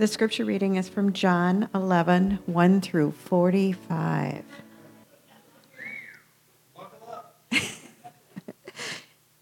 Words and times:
The 0.00 0.06
scripture 0.06 0.46
reading 0.46 0.76
is 0.76 0.88
from 0.88 1.12
John 1.12 1.68
11, 1.74 2.38
1 2.46 2.80
through 2.80 3.12
45. 3.12 4.42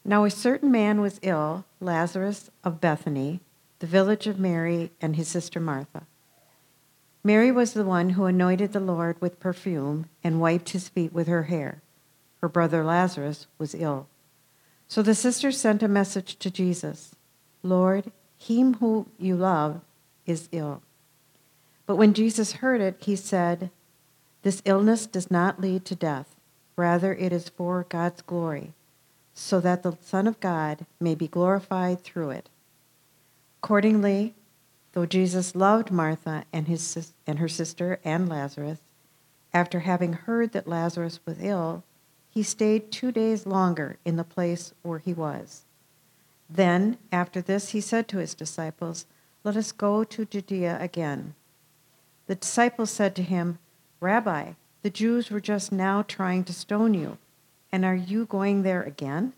now, 0.05 0.25
a 0.25 0.31
certain 0.31 0.73
man 0.73 1.01
was 1.01 1.21
ill, 1.23 1.65
Lazarus 1.79 2.51
of 2.65 2.81
Bethany, 2.81 3.39
the 3.79 3.87
village 3.87 4.27
of 4.27 4.41
Mary 4.41 4.91
and 5.01 5.15
his 5.15 5.29
sister 5.29 5.61
Martha. 5.61 6.09
Mary 7.23 7.53
was 7.53 7.73
the 7.73 7.85
one 7.85 8.11
who 8.11 8.25
anointed 8.25 8.73
the 8.73 8.81
Lord 8.81 9.21
with 9.21 9.39
perfume 9.39 10.07
and 10.25 10.41
wiped 10.41 10.71
his 10.71 10.89
feet 10.89 11.13
with 11.13 11.29
her 11.29 11.45
hair. 11.45 11.83
Her 12.41 12.49
brother 12.49 12.83
Lazarus 12.83 13.47
was 13.59 13.77
ill. 13.77 14.09
So 14.89 15.03
the 15.03 15.15
sisters 15.15 15.57
sent 15.57 15.85
a 15.85 15.89
message 15.89 16.37
to 16.41 16.51
Jesus 16.51 17.15
Lord, 17.63 18.11
him 18.37 18.75
whom 18.75 19.09
you 19.21 19.37
love 19.37 19.83
is 20.29 20.49
ill. 20.53 20.83
But 21.87 21.97
when 21.97 22.15
Jesus 22.15 22.53
heard 22.53 22.81
it, 22.81 22.97
he 23.01 23.17
said, 23.17 23.71
This 24.43 24.63
illness 24.65 25.07
does 25.07 25.31
not 25.31 25.61
lead 25.61 25.85
to 25.87 25.97
death. 25.97 26.37
Rather, 26.77 27.15
it 27.15 27.33
is 27.33 27.49
for 27.49 27.87
God's 27.89 28.23
glory, 28.23 28.73
so 29.35 29.59
that 29.59 29.83
the 29.83 29.97
Son 30.01 30.29
of 30.29 30.39
God 30.39 30.87
may 31.01 31.17
be 31.17 31.27
glorified 31.27 32.03
through 32.03 32.31
it. 32.31 32.49
Accordingly, 33.61 34.35
though 34.93 35.07
Jesus 35.07 35.57
loved 35.57 35.91
Martha 35.91 36.45
and, 36.53 36.69
his, 36.69 37.13
and 37.27 37.39
her 37.39 37.49
sister 37.49 37.99
and 38.05 38.29
Lazarus, 38.29 38.79
after 39.53 39.81
having 39.81 40.13
heard 40.13 40.53
that 40.53 40.69
Lazarus 40.69 41.21
was 41.25 41.39
ill, 41.41 41.83
he 42.31 42.43
stayed 42.43 42.93
two 42.93 43.11
days 43.11 43.47
longer 43.47 43.97
in 44.05 44.17
the 44.17 44.25
place 44.25 44.73
where 44.83 44.99
he 44.99 45.15
was. 45.15 45.65
Then, 46.49 46.99
after 47.11 47.41
this, 47.41 47.71
he 47.71 47.81
said 47.81 48.07
to 48.09 48.19
his 48.19 48.35
disciples, 48.35 49.07
Let 49.45 49.57
us 49.57 49.73
go 49.73 50.05
to 50.05 50.25
Judea 50.25 50.79
again. 50.81 51.35
The 52.27 52.35
disciples 52.35 52.91
said 52.91 53.15
to 53.17 53.23
him, 53.23 53.59
Rabbi, 54.01 54.53
the 54.83 54.91
Jews 54.91 55.31
were 55.31 55.41
just 55.41 55.73
now 55.73 56.03
trying 56.03 56.45
to 56.45 56.53
stone 56.53 56.95
you, 56.95 57.19
and 57.73 57.85
are 57.85 57.95
you 57.95 58.27
going 58.27 58.63
there 58.63 58.83
again? 58.83 59.33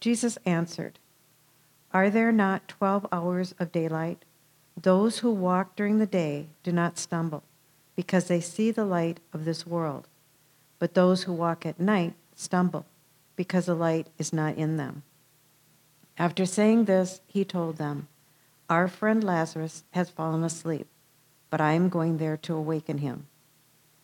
Jesus 0.00 0.38
answered, 0.46 0.98
Are 1.92 2.10
there 2.10 2.32
not 2.32 2.68
twelve 2.68 3.06
hours 3.10 3.54
of 3.58 3.72
daylight? 3.72 4.24
Those 4.80 5.18
who 5.18 5.30
walk 5.30 5.74
during 5.74 5.98
the 5.98 6.06
day 6.06 6.48
do 6.62 6.70
not 6.70 6.98
stumble, 6.98 7.42
because 7.96 8.28
they 8.28 8.40
see 8.40 8.70
the 8.70 8.84
light 8.84 9.20
of 9.32 9.44
this 9.44 9.66
world. 9.66 10.06
But 10.78 10.94
those 10.94 11.22
who 11.22 11.32
walk 11.32 11.64
at 11.64 11.80
night 11.80 12.14
stumble, 12.34 12.84
because 13.34 13.66
the 13.66 13.74
light 13.74 14.08
is 14.18 14.32
not 14.32 14.56
in 14.56 14.76
them. 14.76 15.02
After 16.18 16.46
saying 16.46 16.84
this, 16.84 17.20
he 17.26 17.44
told 17.44 17.76
them, 17.76 18.08
Our 18.68 18.88
friend 18.88 19.22
Lazarus 19.22 19.84
has 19.92 20.10
fallen 20.10 20.42
asleep, 20.42 20.88
but 21.50 21.60
I 21.60 21.72
am 21.72 21.88
going 21.88 22.18
there 22.18 22.36
to 22.38 22.54
awaken 22.54 22.98
him. 22.98 23.26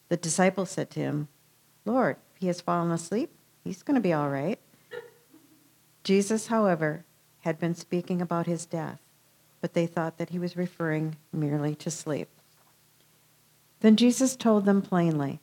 The 0.09 0.17
disciples 0.17 0.71
said 0.71 0.91
to 0.91 1.01
him, 1.01 1.29
Lord, 1.85 2.17
he 2.39 2.47
has 2.47 2.61
fallen 2.61 2.91
asleep, 2.91 3.31
he's 3.65 3.83
going 3.83 3.97
to 3.97 4.01
be 4.01 4.13
all 4.13 4.29
right. 4.29 4.59
Jesus, 6.05 6.47
however, 6.47 7.05
had 7.41 7.59
been 7.59 7.75
speaking 7.75 8.23
about 8.23 8.47
his 8.47 8.67
death, 8.67 9.01
but 9.61 9.75
they 9.75 9.87
thought 9.87 10.19
that 10.19 10.31
he 10.31 10.39
was 10.39 10.57
referring 10.57 11.17
merely 11.33 11.75
to 11.77 11.91
sleep. 11.91 12.29
Then 13.81 13.97
Jesus 13.97 14.37
told 14.37 14.65
them 14.65 14.81
plainly, 14.81 15.41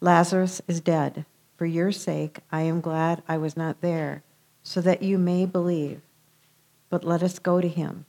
Lazarus 0.00 0.62
is 0.66 0.80
dead. 0.80 1.26
For 1.56 1.66
your 1.66 1.90
sake, 1.90 2.38
I 2.52 2.62
am 2.62 2.80
glad 2.80 3.22
I 3.26 3.36
was 3.36 3.56
not 3.56 3.80
there, 3.80 4.22
so 4.62 4.80
that 4.80 5.02
you 5.02 5.18
may 5.18 5.44
believe. 5.44 6.00
But 6.88 7.04
let 7.04 7.22
us 7.22 7.38
go 7.38 7.60
to 7.60 7.68
him. 7.68 8.06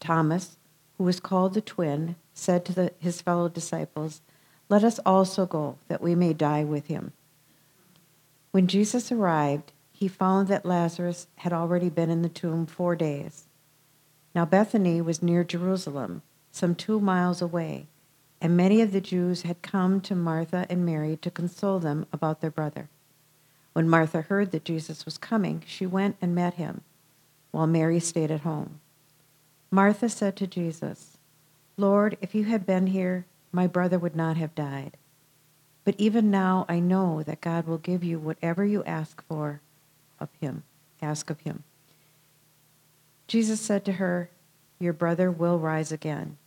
Thomas, 0.00 0.56
who 0.98 1.04
was 1.04 1.20
called 1.20 1.54
the 1.54 1.60
twin, 1.60 2.16
said 2.34 2.64
to 2.64 2.72
the, 2.72 2.92
his 2.98 3.20
fellow 3.20 3.48
disciples, 3.48 4.20
Let 4.68 4.84
us 4.84 4.98
also 5.06 5.46
go, 5.46 5.78
that 5.88 6.02
we 6.02 6.14
may 6.14 6.32
die 6.32 6.64
with 6.64 6.86
him. 6.86 7.12
When 8.50 8.66
Jesus 8.66 9.12
arrived, 9.12 9.72
he 9.92 10.08
found 10.08 10.48
that 10.48 10.66
Lazarus 10.66 11.26
had 11.36 11.52
already 11.52 11.88
been 11.88 12.10
in 12.10 12.22
the 12.22 12.28
tomb 12.28 12.66
four 12.66 12.96
days. 12.96 13.44
Now 14.34 14.44
Bethany 14.44 15.00
was 15.00 15.22
near 15.22 15.44
Jerusalem, 15.44 16.22
some 16.52 16.74
two 16.74 17.00
miles 17.00 17.40
away, 17.40 17.86
and 18.40 18.56
many 18.56 18.82
of 18.82 18.92
the 18.92 19.00
Jews 19.00 19.42
had 19.42 19.62
come 19.62 20.00
to 20.02 20.14
Martha 20.14 20.66
and 20.68 20.84
Mary 20.84 21.16
to 21.18 21.30
console 21.30 21.78
them 21.78 22.06
about 22.12 22.40
their 22.40 22.50
brother. 22.50 22.88
When 23.72 23.88
Martha 23.88 24.22
heard 24.22 24.52
that 24.52 24.64
Jesus 24.64 25.04
was 25.04 25.18
coming, 25.18 25.62
she 25.66 25.86
went 25.86 26.16
and 26.20 26.34
met 26.34 26.54
him, 26.54 26.82
while 27.50 27.66
Mary 27.66 28.00
stayed 28.00 28.30
at 28.30 28.40
home. 28.40 28.80
Martha 29.70 30.08
said 30.08 30.36
to 30.36 30.46
Jesus, 30.46 31.18
Lord, 31.76 32.16
if 32.20 32.34
you 32.34 32.44
had 32.44 32.64
been 32.64 32.88
here, 32.88 33.26
my 33.52 33.66
brother 33.66 33.98
would 33.98 34.16
not 34.16 34.36
have 34.36 34.54
died. 34.54 34.96
But 35.84 35.94
even 35.98 36.30
now 36.30 36.66
I 36.68 36.80
know 36.80 37.22
that 37.22 37.40
God 37.40 37.66
will 37.66 37.78
give 37.78 38.02
you 38.02 38.18
whatever 38.18 38.64
you 38.64 38.82
ask 38.84 39.22
for 39.24 39.60
of 40.18 40.28
him, 40.40 40.64
ask 41.00 41.30
of 41.30 41.40
him. 41.40 41.62
Jesus 43.28 43.60
said 43.60 43.84
to 43.84 43.92
her, 43.92 44.30
Your 44.78 44.92
brother 44.92 45.30
will 45.30 45.58
rise 45.58 45.92
again. 45.92 46.38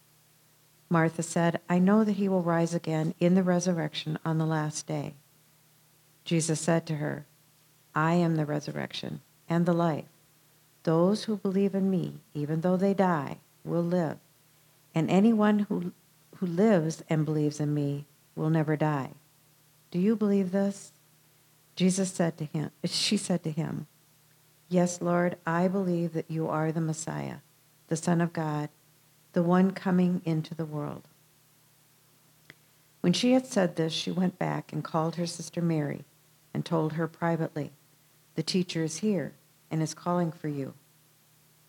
Martha 0.89 1.23
said, 1.23 1.59
I 1.69 1.77
know 1.79 2.03
that 2.03 2.13
he 2.13 2.27
will 2.27 2.41
rise 2.41 2.73
again 2.73 3.13
in 3.19 3.35
the 3.35 3.43
resurrection 3.43 4.17
on 4.25 4.39
the 4.39 4.45
last 4.45 4.87
day. 4.87 5.13
Jesus 6.25 6.59
said 6.59 6.85
to 6.87 6.95
her, 6.95 7.25
I 7.93 8.13
am 8.13 8.35
the 8.35 8.45
resurrection 8.45 9.21
and 9.47 9.65
the 9.65 9.73
life. 9.73 10.05
Those 10.83 11.25
who 11.25 11.37
believe 11.37 11.75
in 11.75 11.89
me, 11.89 12.15
even 12.33 12.61
though 12.61 12.77
they 12.77 12.93
die, 12.93 13.37
will 13.63 13.83
live. 13.83 14.17
And 14.95 15.09
anyone 15.09 15.59
who, 15.59 15.91
who 16.37 16.45
lives 16.45 17.03
and 17.09 17.25
believes 17.25 17.59
in 17.59 17.73
me 17.73 18.05
will 18.35 18.49
never 18.49 18.75
die. 18.75 19.11
Do 19.91 19.99
you 19.99 20.15
believe 20.15 20.51
this? 20.51 20.91
Jesus 21.75 22.11
said 22.11 22.37
to 22.37 22.45
him, 22.45 22.71
she 22.85 23.17
said 23.17 23.43
to 23.43 23.51
him, 23.51 23.87
Yes, 24.67 25.01
Lord, 25.01 25.37
I 25.45 25.67
believe 25.67 26.13
that 26.13 26.29
you 26.29 26.47
are 26.47 26.71
the 26.71 26.81
Messiah, 26.81 27.37
the 27.87 27.95
Son 27.95 28.21
of 28.21 28.33
God, 28.33 28.69
the 29.33 29.43
one 29.43 29.71
coming 29.71 30.21
into 30.25 30.53
the 30.53 30.65
world. 30.65 31.07
When 33.01 33.13
she 33.13 33.31
had 33.31 33.47
said 33.47 33.75
this, 33.75 33.93
she 33.93 34.11
went 34.11 34.37
back 34.37 34.71
and 34.71 34.83
called 34.83 35.15
her 35.15 35.25
sister 35.25 35.61
Mary 35.61 36.03
and 36.53 36.65
told 36.65 36.93
her 36.93 37.07
privately, 37.07 37.71
The 38.35 38.43
teacher 38.43 38.83
is 38.83 38.97
here 38.97 39.33
and 39.71 39.81
is 39.81 39.93
calling 39.93 40.31
for 40.31 40.47
you. 40.47 40.73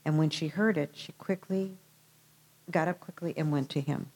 And 0.05 0.19
when 0.19 0.31
she 0.31 0.49
heard 0.49 0.79
it, 0.79 0.91
she 0.95 1.13
quickly 1.13 1.77
got 2.71 2.89
up 2.89 3.01
quickly 3.01 3.35
and 3.37 3.51
went 3.51 3.69
to 3.71 3.81
him. 3.81 4.11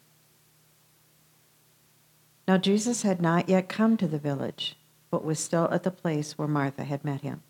Now 2.47 2.59
Jesus 2.59 3.03
had 3.03 3.21
not 3.21 3.49
yet 3.49 3.69
come 3.69 3.97
to 3.97 4.07
the 4.07 4.19
village, 4.19 4.77
but 5.11 5.25
was 5.25 5.39
still 5.39 5.69
at 5.71 5.83
the 5.83 5.91
place 5.91 6.37
where 6.37 6.49
Martha 6.49 6.85
had 6.85 7.05
met 7.05 7.23
him. 7.23 7.43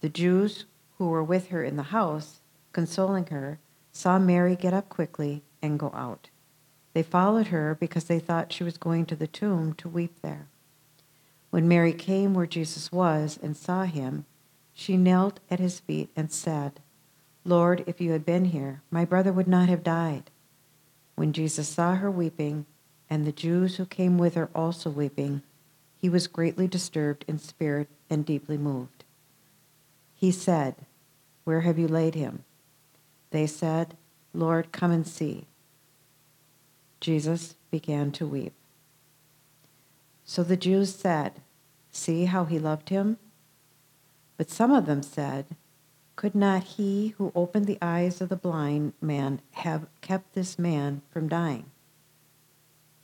The 0.00 0.08
Jews 0.08 0.64
who 0.98 1.08
were 1.08 1.24
with 1.24 1.48
her 1.48 1.62
in 1.62 1.76
the 1.76 1.84
house, 1.84 2.40
consoling 2.72 3.26
her, 3.26 3.58
saw 3.92 4.18
Mary 4.18 4.56
get 4.56 4.74
up 4.74 4.88
quickly 4.88 5.42
and 5.62 5.78
go 5.78 5.90
out. 5.94 6.28
They 6.92 7.02
followed 7.02 7.48
her 7.48 7.76
because 7.78 8.04
they 8.04 8.18
thought 8.18 8.52
she 8.52 8.64
was 8.64 8.78
going 8.78 9.06
to 9.06 9.16
the 9.16 9.26
tomb 9.26 9.74
to 9.74 9.88
weep 9.88 10.14
there. 10.22 10.46
When 11.50 11.68
Mary 11.68 11.92
came 11.92 12.34
where 12.34 12.46
Jesus 12.46 12.92
was 12.92 13.38
and 13.42 13.56
saw 13.56 13.84
him, 13.84 14.24
she 14.78 14.98
knelt 14.98 15.40
at 15.50 15.58
his 15.58 15.80
feet 15.80 16.10
and 16.14 16.30
said, 16.30 16.80
Lord, 17.46 17.82
if 17.86 17.98
you 17.98 18.12
had 18.12 18.26
been 18.26 18.44
here, 18.44 18.82
my 18.90 19.06
brother 19.06 19.32
would 19.32 19.48
not 19.48 19.70
have 19.70 19.82
died. 19.82 20.30
When 21.14 21.32
Jesus 21.32 21.66
saw 21.66 21.94
her 21.94 22.10
weeping, 22.10 22.66
and 23.08 23.24
the 23.24 23.32
Jews 23.32 23.76
who 23.76 23.86
came 23.86 24.18
with 24.18 24.34
her 24.34 24.50
also 24.54 24.90
weeping, 24.90 25.40
he 25.96 26.10
was 26.10 26.26
greatly 26.26 26.68
disturbed 26.68 27.24
in 27.26 27.38
spirit 27.38 27.88
and 28.10 28.26
deeply 28.26 28.58
moved. 28.58 29.04
He 30.14 30.30
said, 30.30 30.74
Where 31.44 31.62
have 31.62 31.78
you 31.78 31.88
laid 31.88 32.14
him? 32.14 32.44
They 33.30 33.46
said, 33.46 33.96
Lord, 34.34 34.72
come 34.72 34.90
and 34.90 35.06
see. 35.06 35.46
Jesus 37.00 37.54
began 37.70 38.12
to 38.12 38.26
weep. 38.26 38.52
So 40.26 40.42
the 40.42 40.56
Jews 40.56 40.94
said, 40.94 41.40
See 41.90 42.26
how 42.26 42.44
he 42.44 42.58
loved 42.58 42.90
him? 42.90 43.16
But 44.36 44.50
some 44.50 44.72
of 44.72 44.86
them 44.86 45.02
said, 45.02 45.46
Could 46.14 46.34
not 46.34 46.62
he 46.64 47.14
who 47.18 47.32
opened 47.34 47.66
the 47.66 47.78
eyes 47.80 48.20
of 48.20 48.28
the 48.28 48.36
blind 48.36 48.92
man 49.00 49.40
have 49.52 49.86
kept 50.00 50.34
this 50.34 50.58
man 50.58 51.02
from 51.10 51.28
dying? 51.28 51.66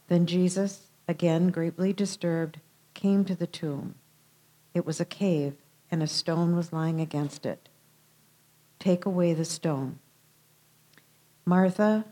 Then 0.08 0.26
Jesus, 0.26 0.88
again 1.08 1.49
greatly 1.50 1.93
disturbed, 1.93 2.61
came 2.94 3.25
to 3.25 3.34
the 3.34 3.46
tomb. 3.46 3.94
It 4.75 4.84
was 4.84 5.00
a 5.00 5.06
cave, 5.06 5.55
and 5.90 6.02
a 6.02 6.06
stone 6.06 6.55
was 6.56 6.73
lying 6.73 7.00
against 7.00 7.46
it. 7.46 7.69
Take 8.79 9.06
away 9.06 9.32
the 9.32 9.44
stone. 9.44 9.99
Martha, 11.44 12.05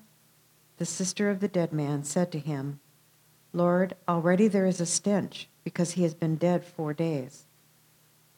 the 0.79 0.87
sister 0.87 1.31
of 1.31 1.41
the 1.41 1.49
dead 1.49 1.73
man, 1.73 2.05
said 2.05 2.33
to 2.33 2.39
him, 2.39 2.81
Lord, 3.53 3.95
already 4.09 4.49
there 4.49 4.67
is 4.67 4.81
a 4.81 4.87
stench, 4.87 5.49
because 5.65 5.93
he 5.93 6.03
has 6.05 6.15
been 6.15 6.37
dead 6.37 6.65
four 6.65 6.95
days. 6.95 7.45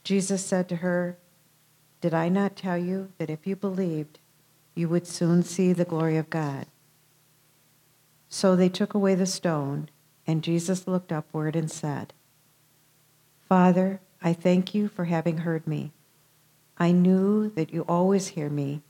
Jesus 0.04 0.44
said 0.44 0.68
to 0.68 0.76
her, 0.76 1.16
Did 2.00 2.12
I 2.14 2.28
not 2.28 2.56
tell 2.56 2.78
you 2.78 3.12
that 3.18 3.30
if 3.30 3.46
you 3.46 3.56
believed, 3.56 4.18
you 4.74 4.88
would 4.88 5.06
soon 5.06 5.42
see 5.42 5.72
the 5.72 5.84
glory 5.84 6.16
of 6.16 6.30
God? 6.30 6.66
So 8.28 8.56
they 8.56 8.68
took 8.68 8.94
away 8.94 9.14
the 9.14 9.26
stone, 9.26 9.90
and 10.26 10.42
Jesus 10.42 10.88
looked 10.88 11.12
upward 11.12 11.54
and 11.54 11.70
said, 11.70 12.12
Father, 13.48 14.00
I 14.22 14.32
thank 14.32 14.74
you 14.74 14.88
for 14.88 15.04
having 15.04 15.38
heard 15.38 15.66
me. 15.66 15.92
I 16.78 16.90
knew 16.90 17.50
that 17.50 17.72
you 17.72 17.84
always 17.86 18.28
hear 18.28 18.48
me, 18.48 18.82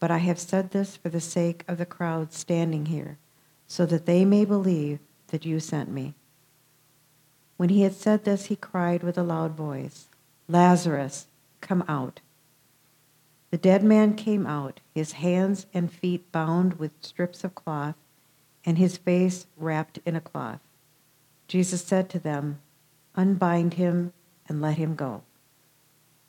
but 0.00 0.10
I 0.10 0.18
have 0.18 0.38
said 0.38 0.70
this 0.72 0.96
for 0.96 1.08
the 1.08 1.20
sake 1.20 1.64
of 1.68 1.78
the 1.78 1.86
crowd 1.86 2.32
standing 2.32 2.86
here, 2.86 3.18
so 3.66 3.86
that 3.86 4.06
they 4.06 4.24
may 4.24 4.44
believe 4.44 4.98
that 5.28 5.46
you 5.46 5.60
sent 5.60 5.90
me. 5.90 6.14
When 7.56 7.68
he 7.68 7.82
had 7.82 7.94
said 7.94 8.24
this, 8.24 8.46
he 8.46 8.56
cried 8.56 9.02
with 9.02 9.16
a 9.16 9.22
loud 9.22 9.52
voice, 9.52 10.07
Lazarus, 10.48 11.26
come 11.60 11.84
out. 11.86 12.20
The 13.50 13.58
dead 13.58 13.82
man 13.82 14.14
came 14.14 14.46
out, 14.46 14.80
his 14.94 15.12
hands 15.12 15.66
and 15.72 15.92
feet 15.92 16.30
bound 16.32 16.74
with 16.74 16.92
strips 17.00 17.44
of 17.44 17.54
cloth 17.54 17.94
and 18.64 18.76
his 18.76 18.96
face 18.98 19.46
wrapped 19.56 19.98
in 20.04 20.14
a 20.16 20.20
cloth. 20.20 20.60
Jesus 21.46 21.82
said 21.82 22.10
to 22.10 22.18
them, 22.18 22.60
Unbind 23.14 23.74
him 23.74 24.12
and 24.46 24.60
let 24.60 24.76
him 24.76 24.94
go. 24.94 25.22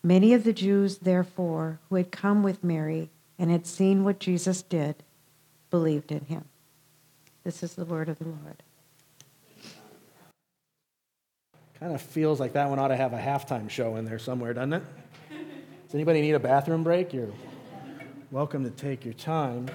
Many 0.01 0.33
of 0.33 0.45
the 0.45 0.53
Jews, 0.53 0.99
therefore, 0.99 1.79
who 1.89 1.95
had 1.95 2.11
come 2.11 2.41
with 2.41 2.63
Mary 2.63 3.09
and 3.37 3.51
had 3.51 3.67
seen 3.67 4.03
what 4.03 4.19
Jesus 4.19 4.61
did, 4.61 5.03
believed 5.69 6.11
in 6.11 6.25
him. 6.25 6.45
This 7.43 7.61
is 7.61 7.75
the 7.75 7.85
word 7.85 8.07
of 8.07 8.19
the 8.19 8.25
Lord. 8.25 8.63
Kind 11.79 11.95
of 11.95 12.01
feels 12.01 12.41
like 12.41 12.51
that 12.53 12.69
one 12.69 12.77
ought 12.77 12.89
to 12.89 12.97
have 12.97 13.13
a 13.13 13.17
halftime 13.17 13.69
show 13.69 13.95
in 13.95 14.03
there 14.03 14.19
somewhere, 14.19 14.53
doesn't 14.53 14.73
it? 14.73 14.83
Does 15.29 15.95
anybody 15.95 16.19
need 16.19 16.33
a 16.33 16.39
bathroom 16.39 16.83
break? 16.83 17.13
You're 17.13 17.31
welcome 18.31 18.65
to 18.65 18.69
take 18.69 19.05
your 19.05 19.13
time. 19.13 19.69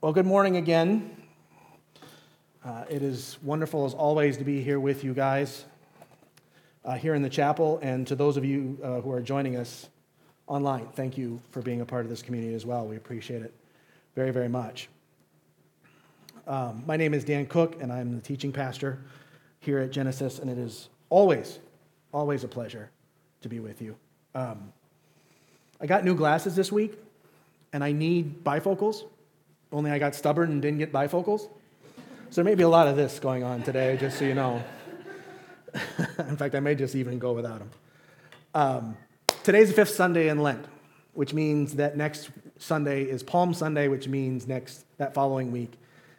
Well, 0.00 0.12
good 0.12 0.26
morning 0.26 0.56
again. 0.56 1.16
Uh, 2.64 2.84
it 2.90 3.02
is 3.04 3.38
wonderful, 3.40 3.84
as 3.84 3.94
always, 3.94 4.36
to 4.38 4.44
be 4.44 4.60
here 4.60 4.80
with 4.80 5.04
you 5.04 5.14
guys 5.14 5.64
uh, 6.84 6.96
here 6.96 7.14
in 7.14 7.22
the 7.22 7.30
chapel. 7.30 7.78
And 7.82 8.04
to 8.08 8.16
those 8.16 8.36
of 8.36 8.44
you 8.44 8.76
uh, 8.82 9.00
who 9.00 9.12
are 9.12 9.20
joining 9.20 9.54
us 9.54 9.88
online, 10.48 10.88
thank 10.88 11.16
you 11.16 11.40
for 11.52 11.62
being 11.62 11.82
a 11.82 11.86
part 11.86 12.04
of 12.04 12.10
this 12.10 12.20
community 12.20 12.52
as 12.52 12.66
well. 12.66 12.84
We 12.84 12.96
appreciate 12.96 13.42
it 13.42 13.54
very, 14.16 14.32
very 14.32 14.48
much. 14.48 14.88
Um, 16.46 16.82
my 16.86 16.96
name 16.96 17.14
is 17.14 17.24
Dan 17.24 17.46
Cook, 17.46 17.80
and 17.80 17.92
I'm 17.92 18.14
the 18.14 18.20
teaching 18.20 18.52
pastor 18.52 18.98
here 19.60 19.78
at 19.78 19.90
Genesis, 19.90 20.38
and 20.38 20.50
it 20.50 20.58
is 20.58 20.88
always, 21.08 21.58
always 22.12 22.44
a 22.44 22.48
pleasure 22.48 22.90
to 23.42 23.48
be 23.48 23.60
with 23.60 23.80
you. 23.80 23.96
Um, 24.34 24.72
I 25.80 25.86
got 25.86 26.04
new 26.04 26.14
glasses 26.14 26.56
this 26.56 26.72
week, 26.72 26.98
and 27.72 27.82
I 27.84 27.92
need 27.92 28.44
bifocals 28.44 29.04
only 29.72 29.90
I 29.90 29.98
got 29.98 30.14
stubborn 30.14 30.50
and 30.50 30.60
didn't 30.60 30.78
get 30.78 30.92
bifocals. 30.92 31.48
So 32.30 32.42
there 32.42 32.44
may 32.44 32.54
be 32.54 32.62
a 32.62 32.68
lot 32.68 32.88
of 32.88 32.96
this 32.96 33.18
going 33.18 33.42
on 33.42 33.62
today, 33.62 33.96
just 33.96 34.18
so 34.18 34.24
you 34.24 34.34
know. 34.34 34.62
in 36.18 36.36
fact, 36.36 36.54
I 36.54 36.60
may 36.60 36.74
just 36.74 36.94
even 36.94 37.18
go 37.18 37.32
without 37.32 37.58
them. 37.58 37.70
Um, 38.54 38.96
today's 39.42 39.68
the 39.68 39.74
fifth 39.74 39.90
Sunday 39.90 40.28
in 40.28 40.42
Lent, 40.42 40.64
which 41.14 41.32
means 41.32 41.74
that 41.76 41.96
next 41.96 42.30
Sunday 42.58 43.04
is 43.04 43.22
Palm 43.22 43.54
Sunday, 43.54 43.88
which 43.88 44.08
means 44.08 44.46
next 44.46 44.84
that 44.98 45.14
following 45.14 45.50
week 45.50 45.72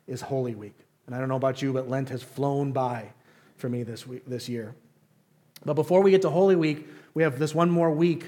is 0.07 0.21
Holy 0.21 0.55
Week. 0.55 0.75
And 1.05 1.15
I 1.15 1.19
don't 1.19 1.29
know 1.29 1.35
about 1.35 1.61
you, 1.61 1.73
but 1.73 1.89
Lent 1.89 2.09
has 2.09 2.23
flown 2.23 2.71
by 2.71 3.11
for 3.57 3.69
me 3.69 3.83
this 3.83 4.07
week, 4.07 4.23
this 4.25 4.47
year. 4.47 4.75
But 5.65 5.73
before 5.73 6.01
we 6.01 6.11
get 6.11 6.21
to 6.23 6.29
Holy 6.29 6.55
Week, 6.55 6.87
we 7.13 7.23
have 7.23 7.39
this 7.39 7.53
one 7.53 7.69
more 7.69 7.91
week 7.91 8.25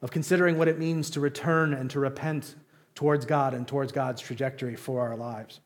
of 0.00 0.10
considering 0.10 0.58
what 0.58 0.68
it 0.68 0.78
means 0.78 1.10
to 1.10 1.20
return 1.20 1.74
and 1.74 1.90
to 1.90 2.00
repent 2.00 2.54
towards 2.94 3.24
God 3.24 3.54
and 3.54 3.66
towards 3.66 3.92
God's 3.92 4.20
trajectory 4.20 4.76
for 4.76 5.00
our 5.00 5.16
lives. 5.16 5.60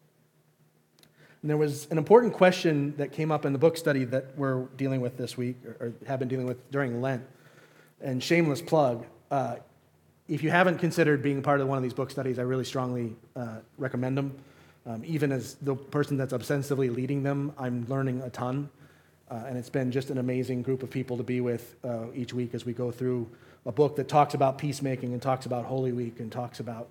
And 1.42 1.50
there 1.50 1.56
was 1.56 1.88
an 1.90 1.98
important 1.98 2.32
question 2.32 2.94
that 2.96 3.12
came 3.12 3.32
up 3.32 3.44
in 3.44 3.52
the 3.52 3.58
book 3.58 3.76
study 3.76 4.04
that 4.04 4.36
we're 4.36 4.64
dealing 4.76 5.00
with 5.00 5.16
this 5.16 5.36
week, 5.36 5.56
or, 5.80 5.92
have 6.06 6.18
been 6.18 6.28
dealing 6.28 6.46
with 6.46 6.70
during 6.70 7.00
Lent. 7.00 7.24
And 8.00 8.22
shameless 8.22 8.62
plug 8.62 9.06
uh, 9.30 9.56
if 10.28 10.42
you 10.42 10.50
haven't 10.50 10.78
considered 10.78 11.22
being 11.22 11.42
part 11.42 11.60
of 11.60 11.68
one 11.68 11.76
of 11.76 11.82
these 11.82 11.94
book 11.94 12.10
studies, 12.10 12.38
I 12.38 12.42
really 12.42 12.64
strongly 12.64 13.16
uh, 13.34 13.56
recommend 13.76 14.16
them. 14.16 14.36
Um, 14.84 15.02
even 15.04 15.30
as 15.30 15.54
the 15.54 15.76
person 15.76 16.16
that's 16.16 16.32
ostensibly 16.32 16.90
leading 16.90 17.22
them, 17.22 17.52
I'm 17.56 17.86
learning 17.88 18.20
a 18.22 18.30
ton. 18.30 18.68
Uh, 19.30 19.44
and 19.46 19.56
it's 19.56 19.70
been 19.70 19.90
just 19.92 20.10
an 20.10 20.18
amazing 20.18 20.62
group 20.62 20.82
of 20.82 20.90
people 20.90 21.16
to 21.16 21.22
be 21.22 21.40
with 21.40 21.76
uh, 21.84 22.06
each 22.14 22.34
week 22.34 22.54
as 22.54 22.66
we 22.66 22.72
go 22.72 22.90
through 22.90 23.28
a 23.64 23.72
book 23.72 23.96
that 23.96 24.08
talks 24.08 24.34
about 24.34 24.58
peacemaking 24.58 25.12
and 25.12 25.22
talks 25.22 25.46
about 25.46 25.64
Holy 25.64 25.92
Week 25.92 26.18
and 26.20 26.30
talks 26.30 26.60
about 26.60 26.88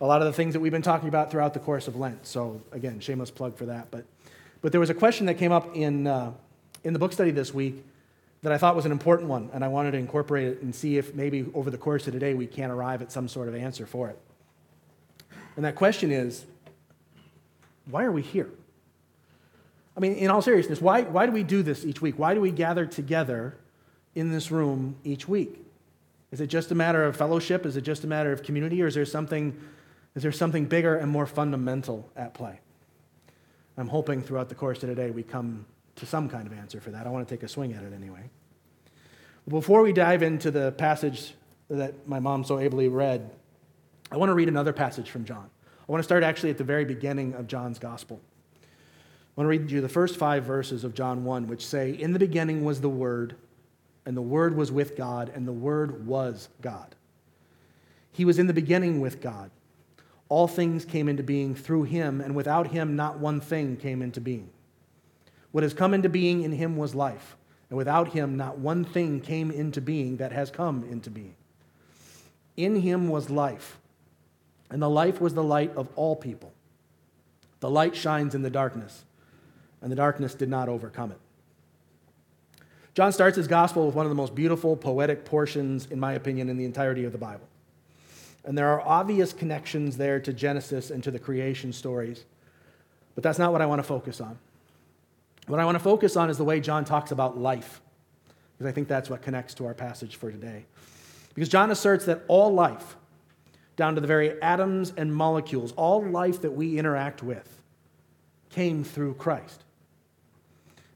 a 0.00 0.06
lot 0.06 0.20
of 0.20 0.26
the 0.26 0.32
things 0.32 0.52
that 0.52 0.60
we've 0.60 0.72
been 0.72 0.82
talking 0.82 1.08
about 1.08 1.30
throughout 1.30 1.54
the 1.54 1.60
course 1.60 1.88
of 1.88 1.96
Lent. 1.96 2.26
So, 2.26 2.60
again, 2.72 3.00
shameless 3.00 3.30
plug 3.30 3.56
for 3.56 3.66
that. 3.66 3.90
But, 3.90 4.04
but 4.62 4.72
there 4.72 4.80
was 4.80 4.90
a 4.90 4.94
question 4.94 5.26
that 5.26 5.34
came 5.34 5.52
up 5.52 5.74
in, 5.74 6.06
uh, 6.06 6.32
in 6.84 6.92
the 6.92 6.98
book 6.98 7.12
study 7.12 7.30
this 7.30 7.52
week 7.52 7.84
that 8.42 8.52
I 8.52 8.58
thought 8.58 8.76
was 8.76 8.86
an 8.86 8.92
important 8.92 9.28
one, 9.28 9.50
and 9.52 9.64
I 9.64 9.68
wanted 9.68 9.90
to 9.92 9.98
incorporate 9.98 10.46
it 10.46 10.62
and 10.62 10.74
see 10.74 10.96
if 10.96 11.14
maybe 11.14 11.46
over 11.54 11.70
the 11.70 11.78
course 11.78 12.06
of 12.06 12.14
today 12.14 12.34
we 12.34 12.46
can 12.46 12.70
arrive 12.70 13.02
at 13.02 13.12
some 13.12 13.28
sort 13.28 13.48
of 13.48 13.54
answer 13.54 13.84
for 13.84 14.08
it. 14.08 14.18
And 15.56 15.64
that 15.64 15.74
question 15.74 16.10
is 16.10 16.46
why 17.86 18.04
are 18.04 18.12
we 18.12 18.22
here? 18.22 18.50
I 19.96 20.00
mean, 20.00 20.14
in 20.14 20.30
all 20.30 20.42
seriousness, 20.42 20.80
why, 20.80 21.02
why 21.02 21.26
do 21.26 21.32
we 21.32 21.42
do 21.42 21.62
this 21.62 21.84
each 21.84 22.00
week? 22.00 22.18
Why 22.18 22.34
do 22.34 22.40
we 22.40 22.50
gather 22.50 22.86
together 22.86 23.56
in 24.14 24.30
this 24.30 24.50
room 24.50 24.96
each 25.04 25.28
week? 25.28 25.64
Is 26.30 26.40
it 26.40 26.46
just 26.46 26.70
a 26.70 26.74
matter 26.74 27.04
of 27.04 27.16
fellowship? 27.16 27.66
Is 27.66 27.76
it 27.76 27.82
just 27.82 28.04
a 28.04 28.06
matter 28.06 28.32
of 28.32 28.42
community? 28.42 28.82
Or 28.82 28.86
is 28.86 28.94
there 28.94 29.04
something 29.04 29.58
is 30.16 30.22
there 30.22 30.32
something 30.32 30.64
bigger 30.64 30.96
and 30.96 31.10
more 31.10 31.26
fundamental 31.26 32.08
at 32.16 32.34
play? 32.34 32.58
I'm 33.76 33.88
hoping 33.88 34.22
throughout 34.22 34.48
the 34.48 34.54
course 34.54 34.82
of 34.82 34.88
today 34.88 35.10
we 35.10 35.22
come 35.22 35.64
to 35.96 36.06
some 36.06 36.28
kind 36.28 36.46
of 36.46 36.52
answer 36.52 36.80
for 36.80 36.90
that. 36.90 37.06
I 37.06 37.10
want 37.10 37.26
to 37.28 37.34
take 37.34 37.42
a 37.42 37.48
swing 37.48 37.72
at 37.72 37.82
it 37.82 37.92
anyway. 37.92 38.28
Before 39.48 39.82
we 39.82 39.92
dive 39.92 40.22
into 40.22 40.50
the 40.50 40.72
passage 40.72 41.34
that 41.68 42.06
my 42.08 42.20
mom 42.20 42.44
so 42.44 42.58
ably 42.58 42.88
read, 42.88 43.30
I 44.10 44.16
want 44.16 44.30
to 44.30 44.34
read 44.34 44.48
another 44.48 44.72
passage 44.72 45.10
from 45.10 45.24
John. 45.24 45.48
I 45.90 45.92
want 45.92 46.04
to 46.04 46.04
start 46.04 46.22
actually 46.22 46.50
at 46.50 46.58
the 46.58 46.62
very 46.62 46.84
beginning 46.84 47.34
of 47.34 47.48
John's 47.48 47.80
gospel. 47.80 48.20
I 48.54 48.60
want 49.34 49.46
to 49.46 49.48
read 49.48 49.72
you 49.72 49.80
the 49.80 49.88
first 49.88 50.16
five 50.16 50.44
verses 50.44 50.84
of 50.84 50.94
John 50.94 51.24
1, 51.24 51.48
which 51.48 51.66
say, 51.66 51.90
In 51.90 52.12
the 52.12 52.18
beginning 52.20 52.64
was 52.64 52.80
the 52.80 52.88
Word, 52.88 53.34
and 54.06 54.16
the 54.16 54.22
Word 54.22 54.56
was 54.56 54.70
with 54.70 54.96
God, 54.96 55.32
and 55.34 55.48
the 55.48 55.52
Word 55.52 56.06
was 56.06 56.48
God. 56.62 56.94
He 58.12 58.24
was 58.24 58.38
in 58.38 58.46
the 58.46 58.54
beginning 58.54 59.00
with 59.00 59.20
God. 59.20 59.50
All 60.28 60.46
things 60.46 60.84
came 60.84 61.08
into 61.08 61.24
being 61.24 61.56
through 61.56 61.82
him, 61.82 62.20
and 62.20 62.36
without 62.36 62.68
him, 62.68 62.94
not 62.94 63.18
one 63.18 63.40
thing 63.40 63.76
came 63.76 64.00
into 64.00 64.20
being. 64.20 64.48
What 65.50 65.64
has 65.64 65.74
come 65.74 65.92
into 65.92 66.08
being 66.08 66.42
in 66.42 66.52
him 66.52 66.76
was 66.76 66.94
life, 66.94 67.36
and 67.68 67.76
without 67.76 68.12
him, 68.12 68.36
not 68.36 68.58
one 68.58 68.84
thing 68.84 69.20
came 69.20 69.50
into 69.50 69.80
being 69.80 70.18
that 70.18 70.30
has 70.30 70.52
come 70.52 70.84
into 70.84 71.10
being. 71.10 71.34
In 72.56 72.76
him 72.76 73.08
was 73.08 73.28
life, 73.28 73.80
and 74.70 74.80
the 74.80 74.90
life 74.90 75.20
was 75.20 75.34
the 75.34 75.42
light 75.42 75.76
of 75.76 75.88
all 75.96 76.16
people. 76.16 76.52
The 77.60 77.70
light 77.70 77.94
shines 77.94 78.34
in 78.34 78.42
the 78.42 78.50
darkness, 78.50 79.04
and 79.82 79.90
the 79.90 79.96
darkness 79.96 80.34
did 80.34 80.48
not 80.48 80.68
overcome 80.68 81.12
it. 81.12 81.18
John 82.94 83.12
starts 83.12 83.36
his 83.36 83.46
gospel 83.46 83.86
with 83.86 83.94
one 83.94 84.06
of 84.06 84.10
the 84.10 84.16
most 84.16 84.34
beautiful 84.34 84.76
poetic 84.76 85.24
portions, 85.24 85.86
in 85.86 86.00
my 86.00 86.14
opinion, 86.14 86.48
in 86.48 86.56
the 86.56 86.64
entirety 86.64 87.04
of 87.04 87.12
the 87.12 87.18
Bible. 87.18 87.46
And 88.44 88.56
there 88.56 88.68
are 88.68 88.80
obvious 88.80 89.32
connections 89.32 89.96
there 89.96 90.18
to 90.20 90.32
Genesis 90.32 90.90
and 90.90 91.04
to 91.04 91.10
the 91.10 91.18
creation 91.18 91.72
stories. 91.72 92.24
But 93.14 93.22
that's 93.22 93.38
not 93.38 93.52
what 93.52 93.60
I 93.60 93.66
want 93.66 93.80
to 93.80 93.84
focus 93.84 94.20
on. 94.20 94.38
What 95.46 95.60
I 95.60 95.64
want 95.64 95.76
to 95.76 95.84
focus 95.84 96.16
on 96.16 96.30
is 96.30 96.38
the 96.38 96.44
way 96.44 96.60
John 96.60 96.84
talks 96.84 97.10
about 97.10 97.38
life, 97.38 97.80
because 98.56 98.70
I 98.70 98.72
think 98.72 98.88
that's 98.88 99.10
what 99.10 99.22
connects 99.22 99.54
to 99.54 99.66
our 99.66 99.74
passage 99.74 100.16
for 100.16 100.30
today. 100.30 100.64
Because 101.34 101.48
John 101.48 101.70
asserts 101.70 102.06
that 102.06 102.22
all 102.28 102.52
life, 102.52 102.96
down 103.80 103.94
to 103.94 104.00
the 104.02 104.06
very 104.06 104.40
atoms 104.42 104.92
and 104.98 105.12
molecules, 105.12 105.72
all 105.72 106.04
life 106.04 106.42
that 106.42 106.50
we 106.50 106.78
interact 106.78 107.22
with, 107.22 107.62
came 108.50 108.84
through 108.84 109.14
Christ. 109.14 109.64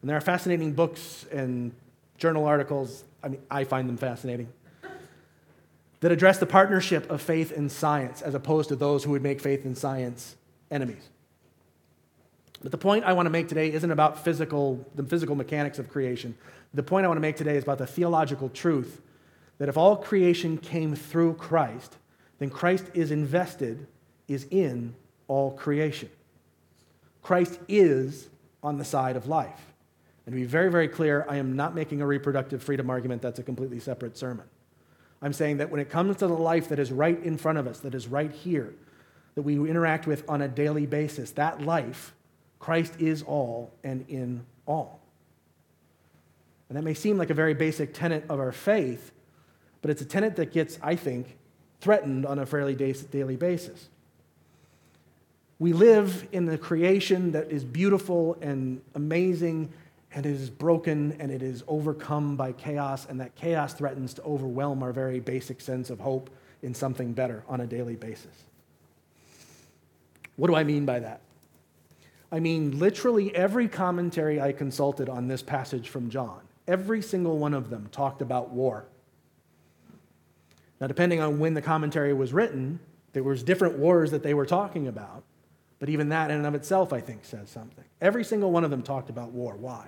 And 0.03 0.11
there 0.11 0.19
are 0.19 0.21
fascinating 0.21 0.75
books 0.75 1.25
and 1.33 1.73
journal 2.19 2.45
articles, 2.45 3.05
I 3.23 3.29
mean, 3.29 3.41
I 3.51 3.65
find 3.65 3.89
them 3.89 3.97
fascinating, 3.97 4.53
that 6.01 6.13
address 6.13 6.37
the 6.37 6.45
partnership 6.45 7.11
of 7.11 7.23
faith 7.23 7.57
and 7.57 7.73
science 7.73 8.21
as 8.21 8.35
opposed 8.35 8.69
to 8.69 8.77
those 8.77 9.03
who 9.03 9.13
would 9.13 9.23
make 9.23 9.41
faith 9.41 9.65
and 9.65 9.79
science 9.79 10.37
enemies. 10.71 11.09
But 12.63 12.71
the 12.71 12.77
point 12.77 13.07
I 13.07 13.15
want 13.15 13.25
to 13.25 13.31
make 13.31 13.49
today 13.49 13.73
isn't 13.73 13.91
about 13.91 14.23
physical, 14.23 14.87
the 14.95 15.05
physical 15.05 15.37
mechanics 15.37 15.79
of 15.79 15.89
creation. 15.89 16.37
The 16.75 16.83
point 16.83 17.07
I 17.07 17.09
want 17.09 17.17
to 17.17 17.23
make 17.23 17.37
today 17.37 17.57
is 17.57 17.63
about 17.63 17.79
the 17.79 17.87
theological 17.87 18.51
truth 18.51 19.01
that 19.57 19.71
if 19.71 19.79
all 19.79 19.97
creation 19.97 20.59
came 20.59 20.95
through 20.95 21.35
Christ, 21.35 21.97
then 22.39 22.51
Christ 22.51 22.85
is 22.95 23.11
invested, 23.11 23.87
is 24.29 24.47
in 24.51 24.95
all 25.29 25.53
creation. 25.53 26.11
Christ 27.23 27.59
is 27.69 28.29
on 28.63 28.79
the 28.79 28.85
side 28.85 29.17
of 29.17 29.27
life. 29.27 29.73
And 30.27 30.35
to 30.35 30.41
be 30.41 30.47
very, 30.47 30.71
very 30.71 30.89
clear, 30.89 31.27
I 31.29 31.37
am 31.37 31.55
not 31.57 31.75
making 31.75 32.01
a 32.01 32.07
reproductive 32.07 32.63
freedom 32.63 32.91
argument. 32.91 33.23
That's 33.23 33.39
a 33.39 33.43
completely 33.43 33.79
separate 33.79 34.17
sermon. 34.17 34.47
I'm 35.21 35.33
saying 35.33 35.59
that 35.59 35.71
when 35.71 35.81
it 35.81 35.91
comes 35.91 36.17
to 36.19 36.27
the 36.27 36.35
life 36.35 36.69
that 36.69 36.79
is 36.79 36.93
right 36.93 37.23
in 37.23 37.39
front 37.39 37.59
of 37.59 37.67
us, 37.67 37.81
that 37.81 37.95
is 37.95 38.09
right 38.09 38.31
here, 38.31 38.75
that 39.35 39.43
we 39.43 39.55
interact 39.69 40.07
with 40.07 40.29
on 40.29 40.43
a 40.43 40.49
daily 40.49 40.87
basis, 40.87 41.31
that 41.33 41.63
life, 41.63 42.15
Christ 42.59 42.95
is 42.99 43.23
all 43.23 43.73
and 43.83 44.05
in 44.09 44.45
all. 44.67 45.01
And 46.69 46.77
that 46.77 46.83
may 46.83 46.95
seem 46.95 47.19
like 47.19 47.31
a 47.31 47.35
very 47.35 47.55
basic 47.55 47.95
tenet 47.95 48.25
of 48.29 48.39
our 48.39 48.53
faith, 48.53 49.13
but 49.83 49.91
it's 49.91 50.03
a 50.03 50.07
tenet 50.07 50.37
that 50.37 50.53
gets, 50.53 50.79
I 50.83 50.97
think, 50.97 51.37
threatened 51.85 52.25
on 52.25 52.39
a 52.39 52.47
fairly 52.47 52.75
daily 52.75 53.37
basis. 53.37 53.89
We 55.59 55.75
live 55.75 56.27
in 56.33 56.47
the 56.47 56.57
creation 56.57 57.33
that 57.33 57.51
is 57.51 57.63
beautiful 57.63 58.39
and 58.41 58.81
amazing 58.95 59.71
and 60.15 60.25
it 60.25 60.33
is 60.33 60.49
broken 60.49 61.17
and 61.19 61.31
it 61.31 61.43
is 61.43 61.65
overcome 61.67 62.37
by 62.37 62.53
chaos, 62.53 63.07
and 63.09 63.21
that 63.21 63.35
chaos 63.35 63.75
threatens 63.75 64.15
to 64.15 64.23
overwhelm 64.23 64.83
our 64.83 64.93
very 64.93 65.19
basic 65.19 65.61
sense 65.61 65.91
of 65.91 65.99
hope 65.99 66.31
in 66.63 66.73
something 66.73 67.13
better 67.13 67.43
on 67.49 67.61
a 67.61 67.67
daily 67.67 67.97
basis. 67.97 68.45
What 70.37 70.49
do 70.49 70.55
I 70.55 70.65
mean 70.65 70.87
by 70.87 71.01
that? 71.01 71.21
I 72.31 72.41
mean, 72.41 72.79
literally 72.79 73.35
every 73.35 73.69
commentary 73.69 74.41
I 74.41 74.53
consulted 74.53 75.09
on 75.09 75.27
this 75.27 75.43
passage 75.43 75.89
from 75.89 76.11
John, 76.11 76.41
every 76.67 77.03
single 77.03 77.39
one 77.39 77.53
of 77.53 77.69
them 77.69 77.89
talked 77.91 78.23
about 78.23 78.51
war. 78.51 78.87
Now, 80.85 80.89
depending 80.89 81.23
on 81.23 81.39
when 81.39 81.55
the 81.55 81.63
commentary 81.63 82.13
was 82.13 82.35
written, 82.35 82.79
there 83.15 83.23
was 83.23 83.43
different 83.43 83.79
wars 83.79 84.11
that 84.11 84.23
they 84.23 84.35
were 84.35 84.45
talking 84.45 84.87
about, 84.87 85.25
but 85.79 85.89
even 85.89 86.11
that 86.11 86.31
in 86.31 86.37
and 86.37 86.47
of 86.47 86.55
itself, 86.55 86.93
I 86.93 87.01
think, 87.01 87.25
says 87.25 87.49
something. 87.49 87.87
Every 88.03 88.23
single 88.23 88.51
one 88.51 88.65
of 88.65 88.71
them 88.71 88.83
talked 88.83 89.09
about 89.09 89.31
war. 89.31 89.57
Why? 89.57 89.87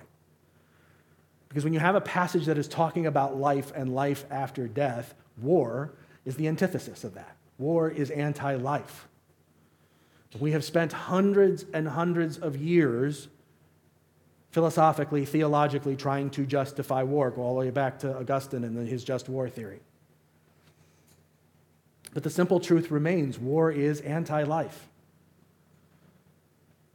Because 1.49 1.63
when 1.63 1.71
you 1.71 1.79
have 1.79 1.93
a 1.93 2.01
passage 2.01 2.47
that 2.47 2.57
is 2.57 2.67
talking 2.67 3.05
about 3.05 3.37
life 3.37 3.71
and 3.75 3.93
life 3.93 4.25
after 4.31 4.67
death, 4.67 5.13
war 5.39 5.93
is 6.25 6.35
the 6.35 6.47
antithesis 6.47 7.03
of 7.03 7.13
that. 7.13 7.37
War 7.59 7.91
is 7.91 8.09
anti 8.09 8.55
life. 8.55 9.07
We 10.39 10.53
have 10.53 10.63
spent 10.63 10.93
hundreds 10.93 11.63
and 11.75 11.89
hundreds 11.89 12.39
of 12.39 12.57
years 12.57 13.27
philosophically, 14.49 15.25
theologically 15.25 15.95
trying 15.95 16.31
to 16.31 16.47
justify 16.47 17.03
war. 17.03 17.29
Go 17.29 17.43
all 17.43 17.53
the 17.53 17.59
way 17.59 17.69
back 17.69 17.99
to 17.99 18.17
Augustine 18.17 18.63
and 18.63 18.87
his 18.87 19.03
just 19.03 19.29
war 19.29 19.47
theory. 19.47 19.81
But 22.17 22.23
the 22.23 22.31
simple 22.31 22.59
truth 22.59 22.89
remains 22.89 23.37
war 23.37 23.71
is 23.71 24.01
anti 24.01 24.41
life. 24.41 24.87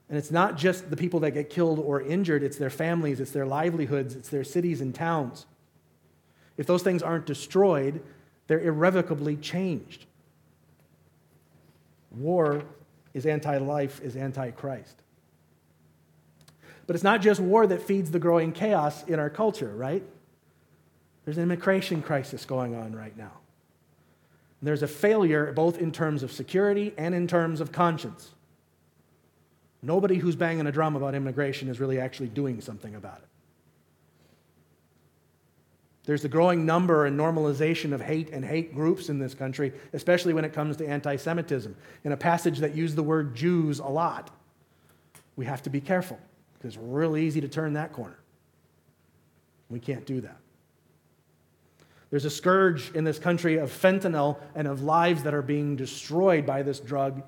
And 0.09 0.19
it's 0.19 0.33
not 0.33 0.57
just 0.57 0.91
the 0.91 0.97
people 0.97 1.21
that 1.21 1.31
get 1.31 1.49
killed 1.49 1.79
or 1.79 2.01
injured, 2.01 2.43
it's 2.43 2.57
their 2.57 2.71
families, 2.71 3.21
it's 3.21 3.31
their 3.31 3.47
livelihoods, 3.47 4.17
it's 4.17 4.31
their 4.31 4.43
cities 4.43 4.81
and 4.81 4.93
towns. 4.93 5.47
If 6.57 6.67
those 6.67 6.83
things 6.83 7.05
aren't 7.05 7.25
destroyed, 7.27 8.03
they're 8.49 8.63
irrevocably 8.63 9.37
changed. 9.37 10.07
War 12.11 12.65
is 13.15 13.25
anti 13.25 13.59
life, 13.59 14.01
is 14.01 14.17
anti 14.17 14.51
Christ. 14.51 15.03
But 16.89 16.97
it's 16.97 17.05
not 17.05 17.21
just 17.21 17.39
war 17.39 17.65
that 17.65 17.81
feeds 17.83 18.11
the 18.11 18.19
growing 18.19 18.51
chaos 18.51 19.05
in 19.05 19.21
our 19.21 19.31
culture, 19.31 19.73
right? 19.73 20.03
There's 21.25 21.37
an 21.37 21.45
immigration 21.45 22.03
crisis 22.03 22.45
going 22.45 22.75
on 22.75 22.93
right 22.93 23.17
now. 23.17 23.42
There's 24.63 24.83
a 24.83 24.89
failure 24.89 25.53
both 25.53 25.79
in 25.79 25.91
terms 25.91 26.23
of 26.23 26.31
security 26.31 26.95
and 26.97 27.15
in 27.15 27.27
terms 27.27 27.61
of 27.61 27.73
conscience. 27.73 28.31
Nobody 29.83 30.17
who's 30.17 30.37
banging 30.37 30.69
a 30.69 30.73
drum 30.73 30.95
about 30.95 31.17
immigration 31.17 31.69
is 31.69 31.81
really 31.81 31.99
actually 31.99 32.29
doing 32.29 32.61
something 32.61 32.95
about 32.95 33.19
it. 33.19 33.29
There's 36.05 36.23
the 36.23 36.29
growing 36.29 36.65
number 36.65 37.07
and 37.07 37.19
normalization 37.19 37.93
of 37.93 38.01
hate 38.01 38.31
and 38.31 38.45
hate 38.45 38.75
groups 38.75 39.09
in 39.09 39.19
this 39.19 39.35
country, 39.35 39.73
especially 39.93 40.33
when 40.33 40.45
it 40.45 40.53
comes 40.53 40.77
to 40.79 40.87
anti 40.87 41.17
Semitism. 41.17 41.77
In 42.05 42.13
a 42.13 42.17
passage 42.17 42.59
that 42.59 42.75
used 42.75 42.97
the 42.97 43.03
word 43.03 43.35
Jews 43.35 43.81
a 43.81 43.87
lot, 43.87 44.31
we 45.37 45.45
have 45.45 45.63
to 45.63 45.71
be 45.71 45.81
careful 45.81 46.19
because 46.55 46.75
it's 46.75 46.85
really 46.85 47.25
easy 47.25 47.41
to 47.41 47.49
turn 47.49 47.73
that 47.75 47.93
corner. 47.93 48.19
We 49.69 49.81
can't 49.81 50.05
do 50.05 50.21
that. 50.21 50.42
There's 52.13 52.27
a 52.27 52.31
scourge 52.31 52.91
in 52.95 53.05
this 53.05 53.19
country 53.19 53.57
of 53.57 53.71
fentanyl 53.71 54.37
and 54.55 54.69
of 54.69 54.83
lives 54.83 55.23
that 55.23 55.33
are 55.33 55.41
being 55.41 55.77
destroyed 55.77 56.45
by 56.45 56.63
this 56.63 56.79
drug 56.79 57.23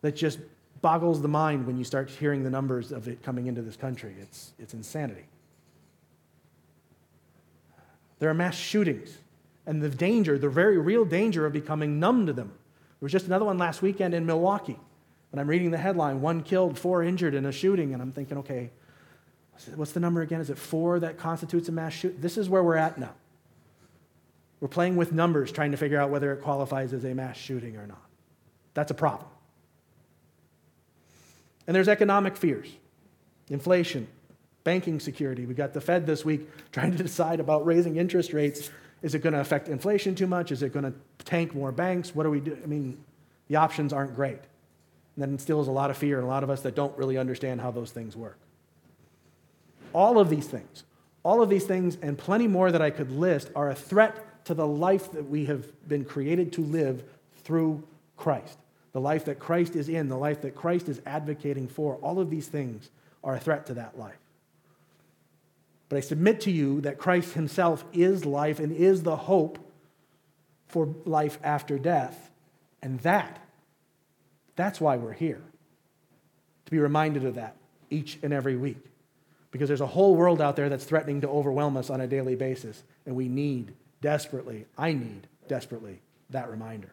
that 0.00 0.14
just 0.14 0.38
boggles 0.80 1.20
the 1.20 1.26
mind 1.26 1.66
when 1.66 1.76
you 1.76 1.82
start 1.82 2.08
hearing 2.08 2.44
the 2.44 2.50
numbers 2.50 2.92
of 2.92 3.08
it 3.08 3.24
coming 3.24 3.48
into 3.48 3.62
this 3.62 3.74
country. 3.74 4.14
It's, 4.20 4.52
it's 4.60 4.74
insanity. 4.74 5.24
There 8.20 8.30
are 8.30 8.34
mass 8.34 8.54
shootings, 8.54 9.18
and 9.66 9.82
the 9.82 9.88
danger, 9.88 10.38
the 10.38 10.48
very 10.48 10.78
real 10.78 11.04
danger 11.04 11.44
of 11.44 11.52
becoming 11.52 11.98
numb 11.98 12.26
to 12.26 12.32
them. 12.32 12.50
There 13.00 13.06
was 13.06 13.10
just 13.10 13.26
another 13.26 13.44
one 13.44 13.58
last 13.58 13.82
weekend 13.82 14.14
in 14.14 14.24
Milwaukee. 14.24 14.78
And 15.32 15.40
I'm 15.40 15.48
reading 15.48 15.72
the 15.72 15.78
headline 15.78 16.20
one 16.20 16.44
killed, 16.44 16.78
four 16.78 17.02
injured 17.02 17.34
in 17.34 17.44
a 17.44 17.50
shooting, 17.50 17.92
and 17.92 18.00
I'm 18.00 18.12
thinking, 18.12 18.38
okay, 18.38 18.70
what's 19.74 19.90
the 19.90 19.98
number 19.98 20.22
again? 20.22 20.40
Is 20.40 20.48
it 20.48 20.58
four 20.58 21.00
that 21.00 21.18
constitutes 21.18 21.68
a 21.68 21.72
mass 21.72 21.92
shooting? 21.92 22.20
This 22.20 22.38
is 22.38 22.48
where 22.48 22.62
we're 22.62 22.76
at 22.76 22.98
now. 22.98 23.14
We're 24.64 24.68
playing 24.68 24.96
with 24.96 25.12
numbers 25.12 25.52
trying 25.52 25.72
to 25.72 25.76
figure 25.76 26.00
out 26.00 26.08
whether 26.08 26.32
it 26.32 26.40
qualifies 26.40 26.94
as 26.94 27.04
a 27.04 27.12
mass 27.12 27.36
shooting 27.36 27.76
or 27.76 27.86
not. 27.86 28.00
That's 28.72 28.90
a 28.90 28.94
problem. 28.94 29.28
And 31.66 31.76
there's 31.76 31.86
economic 31.86 32.34
fears, 32.34 32.68
inflation, 33.50 34.08
banking 34.64 35.00
security. 35.00 35.44
We 35.44 35.52
got 35.52 35.74
the 35.74 35.82
Fed 35.82 36.06
this 36.06 36.24
week 36.24 36.48
trying 36.72 36.96
to 36.96 37.02
decide 37.02 37.40
about 37.40 37.66
raising 37.66 37.96
interest 37.96 38.32
rates. 38.32 38.70
Is 39.02 39.14
it 39.14 39.18
going 39.18 39.34
to 39.34 39.40
affect 39.40 39.68
inflation 39.68 40.14
too 40.14 40.26
much? 40.26 40.50
Is 40.50 40.62
it 40.62 40.72
going 40.72 40.90
to 40.90 40.94
tank 41.26 41.54
more 41.54 41.70
banks? 41.70 42.14
What 42.14 42.22
do 42.22 42.30
we 42.30 42.40
do? 42.40 42.56
I 42.62 42.66
mean, 42.66 42.96
the 43.48 43.56
options 43.56 43.92
aren't 43.92 44.16
great. 44.16 44.40
And 45.14 45.18
that 45.18 45.28
instills 45.28 45.68
a 45.68 45.72
lot 45.72 45.90
of 45.90 45.98
fear 45.98 46.16
in 46.16 46.24
a 46.24 46.28
lot 46.28 46.42
of 46.42 46.48
us 46.48 46.62
that 46.62 46.74
don't 46.74 46.96
really 46.96 47.18
understand 47.18 47.60
how 47.60 47.70
those 47.70 47.90
things 47.90 48.16
work. 48.16 48.38
All 49.92 50.18
of 50.18 50.30
these 50.30 50.46
things, 50.46 50.84
all 51.22 51.42
of 51.42 51.50
these 51.50 51.66
things, 51.66 51.98
and 52.00 52.16
plenty 52.16 52.48
more 52.48 52.72
that 52.72 52.80
I 52.80 52.88
could 52.88 53.12
list, 53.12 53.50
are 53.54 53.68
a 53.68 53.74
threat 53.74 54.30
to 54.44 54.54
the 54.54 54.66
life 54.66 55.12
that 55.12 55.28
we 55.28 55.46
have 55.46 55.66
been 55.88 56.04
created 56.04 56.52
to 56.54 56.60
live 56.60 57.02
through 57.44 57.82
Christ 58.16 58.58
the 58.94 59.00
life 59.00 59.24
that 59.24 59.40
Christ 59.40 59.74
is 59.74 59.88
in, 59.88 60.08
the 60.08 60.16
life 60.16 60.42
that 60.42 60.54
Christ 60.54 60.88
is 60.88 61.02
advocating 61.04 61.66
for, 61.66 61.96
all 61.96 62.20
of 62.20 62.30
these 62.30 62.46
things 62.46 62.88
are 63.24 63.34
a 63.34 63.40
threat 63.40 63.66
to 63.66 63.74
that 63.74 63.98
life. 63.98 64.16
But 65.88 65.96
I 65.96 66.00
submit 66.00 66.40
to 66.42 66.52
you 66.52 66.80
that 66.82 66.96
Christ 66.96 67.34
himself 67.34 67.84
is 67.92 68.24
life 68.24 68.60
and 68.60 68.72
is 68.72 69.02
the 69.02 69.16
hope 69.16 69.58
for 70.68 70.94
life 71.04 71.40
after 71.42 71.76
death. 71.76 72.30
And 72.82 73.00
that, 73.00 73.40
that's 74.54 74.80
why 74.80 74.96
we're 74.96 75.12
here. 75.12 75.42
To 76.66 76.70
be 76.70 76.78
reminded 76.78 77.24
of 77.24 77.34
that 77.34 77.56
each 77.90 78.18
and 78.22 78.32
every 78.32 78.56
week. 78.56 78.78
Because 79.50 79.66
there's 79.66 79.80
a 79.80 79.86
whole 79.86 80.14
world 80.14 80.40
out 80.40 80.54
there 80.54 80.68
that's 80.68 80.84
threatening 80.84 81.20
to 81.22 81.28
overwhelm 81.28 81.76
us 81.76 81.90
on 81.90 82.00
a 82.00 82.06
daily 82.06 82.36
basis. 82.36 82.80
And 83.06 83.16
we 83.16 83.28
need 83.28 83.72
desperately, 84.04 84.66
I 84.76 84.92
need 84.92 85.26
desperately, 85.48 86.02
that 86.28 86.50
reminder. 86.50 86.92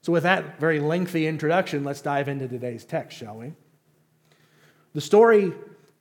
So, 0.00 0.12
with 0.12 0.24
that 0.24 0.58
very 0.58 0.80
lengthy 0.80 1.28
introduction, 1.28 1.84
let's 1.84 2.00
dive 2.00 2.26
into 2.26 2.48
today's 2.48 2.84
text, 2.84 3.16
shall 3.16 3.36
we? 3.36 3.52
The 4.94 5.00
story 5.00 5.52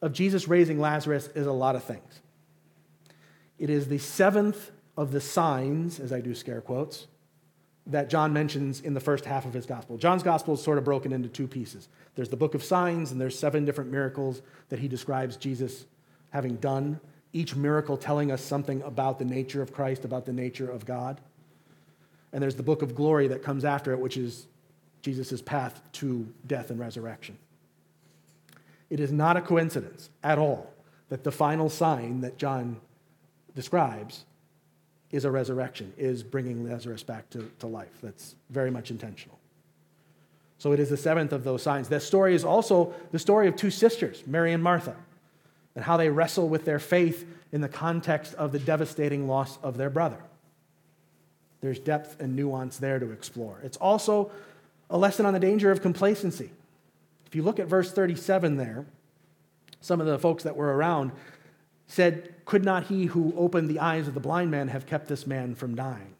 of 0.01 0.11
Jesus 0.11 0.47
raising 0.47 0.79
Lazarus 0.79 1.29
is 1.35 1.45
a 1.45 1.51
lot 1.51 1.75
of 1.75 1.83
things. 1.83 2.21
It 3.59 3.69
is 3.69 3.87
the 3.87 3.99
seventh 3.99 4.71
of 4.97 5.11
the 5.11 5.21
signs, 5.21 5.99
as 5.99 6.11
I 6.11 6.19
do 6.19 6.33
scare 6.33 6.59
quotes, 6.59 7.05
that 7.85 8.09
John 8.09 8.33
mentions 8.33 8.81
in 8.81 8.95
the 8.95 8.99
first 8.99 9.25
half 9.25 9.45
of 9.45 9.53
his 9.53 9.67
gospel. 9.67 9.99
John's 9.99 10.23
gospel 10.23 10.55
is 10.55 10.63
sort 10.63 10.79
of 10.79 10.83
broken 10.83 11.13
into 11.13 11.29
two 11.29 11.47
pieces. 11.47 11.89
There's 12.15 12.29
the 12.29 12.37
book 12.37 12.55
of 12.55 12.63
signs, 12.63 13.11
and 13.11 13.21
there's 13.21 13.37
seven 13.37 13.65
different 13.65 13.91
miracles 13.91 14.41
that 14.69 14.79
he 14.79 14.87
describes 14.87 15.37
Jesus 15.37 15.85
having 16.31 16.55
done, 16.55 16.99
each 17.33 17.55
miracle 17.55 17.97
telling 17.97 18.31
us 18.31 18.41
something 18.41 18.81
about 18.81 19.19
the 19.19 19.25
nature 19.25 19.61
of 19.61 19.73
Christ, 19.73 20.05
about 20.05 20.25
the 20.25 20.33
nature 20.33 20.69
of 20.69 20.85
God. 20.85 21.21
And 22.33 22.41
there's 22.41 22.55
the 22.55 22.63
book 22.63 22.81
of 22.81 22.95
glory 22.95 23.27
that 23.27 23.43
comes 23.43 23.65
after 23.65 23.91
it, 23.91 23.99
which 23.99 24.17
is 24.17 24.47
Jesus' 25.01 25.41
path 25.41 25.81
to 25.93 26.27
death 26.45 26.69
and 26.69 26.79
resurrection. 26.79 27.37
It 28.89 28.99
is 28.99 29.11
not 29.11 29.37
a 29.37 29.41
coincidence 29.41 30.09
at 30.23 30.37
all 30.37 30.73
that 31.09 31.23
the 31.23 31.31
final 31.31 31.69
sign 31.69 32.21
that 32.21 32.37
John 32.37 32.79
describes 33.55 34.25
is 35.11 35.25
a 35.25 35.31
resurrection, 35.31 35.93
is 35.97 36.23
bringing 36.23 36.69
Lazarus 36.69 37.03
back 37.03 37.29
to, 37.31 37.49
to 37.59 37.67
life. 37.67 37.91
That's 38.01 38.35
very 38.49 38.71
much 38.71 38.91
intentional. 38.91 39.37
So 40.57 40.71
it 40.73 40.79
is 40.79 40.89
the 40.89 40.97
seventh 40.97 41.33
of 41.33 41.43
those 41.43 41.63
signs. 41.63 41.89
That 41.89 42.01
story 42.01 42.35
is 42.35 42.45
also 42.45 42.93
the 43.11 43.19
story 43.19 43.47
of 43.47 43.55
two 43.55 43.71
sisters, 43.71 44.23
Mary 44.27 44.53
and 44.53 44.63
Martha, 44.63 44.95
and 45.75 45.85
how 45.85 45.97
they 45.97 46.09
wrestle 46.09 46.49
with 46.49 46.65
their 46.65 46.79
faith 46.79 47.25
in 47.51 47.61
the 47.61 47.69
context 47.69 48.33
of 48.35 48.51
the 48.51 48.59
devastating 48.59 49.27
loss 49.27 49.57
of 49.63 49.77
their 49.77 49.89
brother. 49.89 50.21
There's 51.61 51.79
depth 51.79 52.19
and 52.19 52.35
nuance 52.35 52.77
there 52.77 52.99
to 52.99 53.11
explore. 53.11 53.59
It's 53.63 53.77
also 53.77 54.31
a 54.89 54.97
lesson 54.97 55.25
on 55.25 55.33
the 55.33 55.39
danger 55.39 55.71
of 55.71 55.81
complacency. 55.81 56.51
If 57.25 57.35
you 57.35 57.43
look 57.43 57.59
at 57.59 57.67
verse 57.67 57.91
37 57.91 58.57
there, 58.57 58.85
some 59.79 60.01
of 60.01 60.07
the 60.07 60.19
folks 60.19 60.43
that 60.43 60.55
were 60.55 60.75
around 60.75 61.11
said, 61.87 62.33
Could 62.45 62.65
not 62.65 62.85
he 62.85 63.05
who 63.05 63.33
opened 63.37 63.69
the 63.69 63.79
eyes 63.79 64.07
of 64.07 64.13
the 64.13 64.19
blind 64.19 64.51
man 64.51 64.67
have 64.69 64.85
kept 64.85 65.07
this 65.07 65.25
man 65.27 65.55
from 65.55 65.75
dying? 65.75 66.15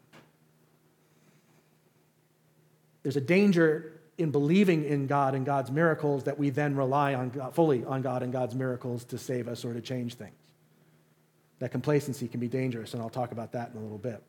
There's 3.02 3.16
a 3.16 3.20
danger 3.20 3.92
in 4.18 4.30
believing 4.30 4.84
in 4.84 5.06
God 5.06 5.34
and 5.34 5.46
God's 5.46 5.70
miracles 5.70 6.24
that 6.24 6.38
we 6.38 6.50
then 6.50 6.76
rely 6.76 7.14
on 7.14 7.30
God, 7.30 7.54
fully 7.54 7.84
on 7.84 8.02
God 8.02 8.22
and 8.22 8.32
God's 8.32 8.54
miracles 8.54 9.04
to 9.06 9.18
save 9.18 9.48
us 9.48 9.64
or 9.64 9.72
to 9.72 9.80
change 9.80 10.14
things. 10.14 10.34
That 11.58 11.70
complacency 11.70 12.28
can 12.28 12.40
be 12.40 12.48
dangerous, 12.48 12.92
and 12.92 13.02
I'll 13.02 13.08
talk 13.08 13.32
about 13.32 13.52
that 13.52 13.70
in 13.70 13.76
a 13.78 13.80
little 13.80 13.98
bit. 13.98 14.22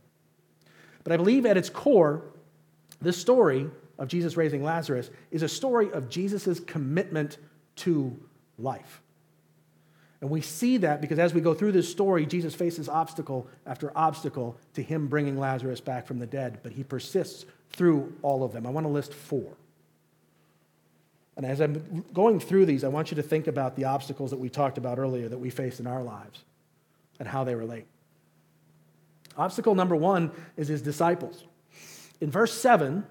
But 1.03 1.13
I 1.13 1.17
believe 1.17 1.45
at 1.45 1.57
its 1.57 1.69
core, 1.69 2.23
this 3.01 3.17
story 3.17 3.69
of 3.97 4.07
Jesus 4.07 4.37
raising 4.37 4.63
Lazarus 4.63 5.09
is 5.31 5.43
a 5.43 5.49
story 5.49 5.91
of 5.91 6.09
Jesus' 6.09 6.59
commitment 6.61 7.37
to 7.77 8.17
life. 8.57 9.01
And 10.21 10.29
we 10.29 10.39
see 10.39 10.77
that 10.77 11.01
because 11.01 11.19
as 11.19 11.33
we 11.33 11.41
go 11.41 11.53
through 11.53 11.73
this 11.73 11.91
story, 11.91 12.25
Jesus 12.25 12.55
faces 12.55 12.87
obstacle 12.87 13.45
after 13.65 13.91
obstacle 13.93 14.57
to 14.73 14.81
him 14.81 15.07
bringing 15.07 15.37
Lazarus 15.37 15.81
back 15.81 16.07
from 16.07 16.19
the 16.19 16.25
dead, 16.25 16.59
but 16.63 16.71
he 16.71 16.83
persists 16.83 17.45
through 17.71 18.13
all 18.21 18.43
of 18.43 18.53
them. 18.53 18.65
I 18.65 18.69
want 18.69 18.85
to 18.85 18.91
list 18.91 19.13
four. 19.13 19.51
And 21.35 21.45
as 21.45 21.59
I'm 21.61 22.05
going 22.13 22.39
through 22.39 22.67
these, 22.67 22.83
I 22.83 22.89
want 22.89 23.11
you 23.11 23.15
to 23.15 23.23
think 23.23 23.47
about 23.47 23.75
the 23.75 23.85
obstacles 23.85 24.31
that 24.31 24.39
we 24.39 24.49
talked 24.49 24.77
about 24.77 24.99
earlier 24.99 25.27
that 25.29 25.39
we 25.39 25.49
face 25.49 25.79
in 25.79 25.87
our 25.87 26.03
lives 26.03 26.43
and 27.19 27.27
how 27.27 27.43
they 27.43 27.55
relate. 27.55 27.85
Obstacle 29.37 29.73
number 29.73 29.95
one 29.95 30.31
is 30.57 30.67
his 30.67 30.81
disciples. 30.81 31.43
In 32.21 32.29
verse 32.29 32.53
7, 32.53 33.05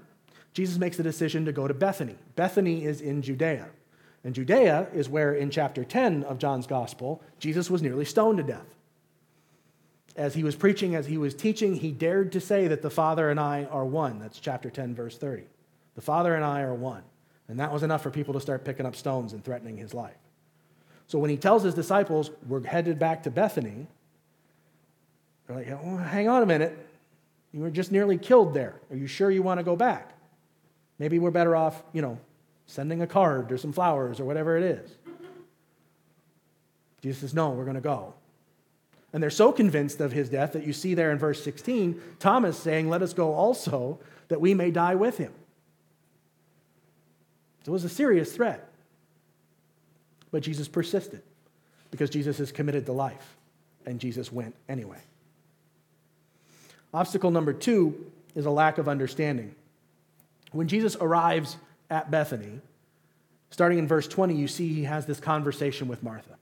Jesus 0.55 0.79
makes 0.79 0.97
the 0.97 1.03
decision 1.03 1.45
to 1.47 1.53
go 1.53 1.67
to 1.67 1.75
Bethany. 1.75 2.17
Bethany 2.37 2.85
is 2.85 3.01
in 3.01 3.23
Judea. 3.23 3.69
And 4.25 4.35
Judea 4.35 4.87
is 4.95 5.09
where, 5.09 5.35
in 5.35 5.51
chapter 5.51 5.85
10 5.85 6.23
of 6.25 6.39
John's 6.39 6.69
gospel, 6.69 7.23
Jesus 7.41 7.69
was 7.69 7.83
nearly 7.83 8.05
stoned 8.05 8.39
to 8.39 8.45
death. 8.45 8.67
As 10.15 10.35
he 10.35 10.45
was 10.45 10.55
preaching, 10.55 10.95
as 10.95 11.07
he 11.07 11.19
was 11.19 11.35
teaching, 11.35 11.75
he 11.75 11.91
dared 11.91 12.33
to 12.33 12.41
say 12.41 12.69
that 12.69 12.83
the 12.83 12.91
Father 12.91 13.31
and 13.31 13.41
I 13.41 13.65
are 13.65 13.85
one. 13.85 14.21
That's 14.21 14.39
chapter 14.39 14.71
10, 14.71 14.95
verse 14.95 15.17
30. 15.19 15.45
The 15.95 16.03
Father 16.03 16.35
and 16.37 16.45
I 16.45 16.61
are 16.61 16.75
one. 16.75 17.03
And 17.53 17.61
that 17.61 17.71
was 17.71 17.83
enough 17.83 18.03
for 18.03 18.09
people 18.09 18.33
to 18.33 18.41
start 18.41 18.65
picking 18.65 18.87
up 18.87 18.97
stones 18.97 19.35
and 19.35 19.45
threatening 19.45 19.77
his 19.77 19.93
life. 19.93 20.17
So 21.07 21.19
when 21.19 21.29
he 21.29 21.37
tells 21.37 21.63
his 21.63 21.75
disciples, 21.75 22.31
we're 22.49 22.65
headed 22.65 22.99
back 22.99 23.25
to 23.25 23.31
Bethany, 23.31 23.87
they're 25.47 25.57
like, 25.57 25.69
oh, 25.71 25.99
hang 25.99 26.31
on 26.31 26.43
a 26.43 26.47
minute. 26.47 26.75
You 27.53 27.61
were 27.61 27.69
just 27.69 27.93
nearly 27.93 28.17
killed 28.17 28.55
there. 28.55 28.81
Are 28.91 28.97
you 28.97 29.07
sure 29.07 29.31
you 29.31 29.43
want 29.43 29.61
to 29.61 29.65
go 29.65 29.77
back? 29.77 30.13
Maybe 30.99 31.19
we're 31.19 31.31
better 31.31 31.55
off, 31.55 31.83
you 31.93 32.01
know, 32.01 32.19
sending 32.65 33.03
a 33.03 33.07
card 33.07 33.53
or 33.53 33.59
some 33.59 33.75
flowers 33.75 34.19
or 34.19 34.25
whatever 34.25 34.57
it 34.57 34.63
is. 34.63 34.91
Jesus 37.03 37.21
says, 37.21 37.35
No, 37.35 37.51
we're 37.51 37.65
going 37.65 37.75
to 37.75 37.83
go. 37.83 38.15
And 39.13 39.23
they're 39.23 39.29
so 39.29 39.53
convinced 39.53 40.01
of 40.01 40.13
his 40.13 40.31
death 40.31 40.55
that 40.55 40.67
you 40.67 40.73
see 40.73 40.95
there 40.95 41.11
in 41.11 41.19
verse 41.19 41.45
16 41.45 42.01
Thomas 42.19 42.57
saying, 42.57 42.89
Let 42.89 43.03
us 43.03 43.13
go 43.13 43.35
also, 43.35 43.99
that 44.29 44.41
we 44.41 44.55
may 44.55 44.71
die 44.71 44.95
with 44.95 45.19
him. 45.19 45.35
It 47.65 47.71
was 47.71 47.85
a 47.85 47.89
serious 47.89 48.35
threat. 48.35 48.69
But 50.31 50.43
Jesus 50.43 50.67
persisted 50.67 51.23
because 51.91 52.11
Jesus 52.11 52.41
is 52.41 52.51
committed 52.51 52.87
to 52.87 52.93
life, 52.93 53.37
and 53.85 54.01
Jesus 54.01 54.33
went 54.33 54.55
anyway. 54.69 54.99
Obstacle 56.95 57.31
number 57.31 57.53
two 57.53 58.11
is 58.35 58.47
a 58.47 58.51
lack 58.51 58.79
of 58.79 58.89
understanding. 58.89 59.55
When 60.53 60.69
Jesus 60.69 60.97
arrives 61.01 61.57
at 61.91 62.11
Bethany, 62.11 62.61
starting 63.51 63.79
in 63.79 63.87
verse 63.87 64.09
20, 64.09 64.35
you 64.35 64.49
see 64.49 64.73
he 64.73 64.85
has 64.85 65.07
this 65.07 65.21
conversation 65.21 65.89
with 65.89 66.03
Martha. 66.03 66.37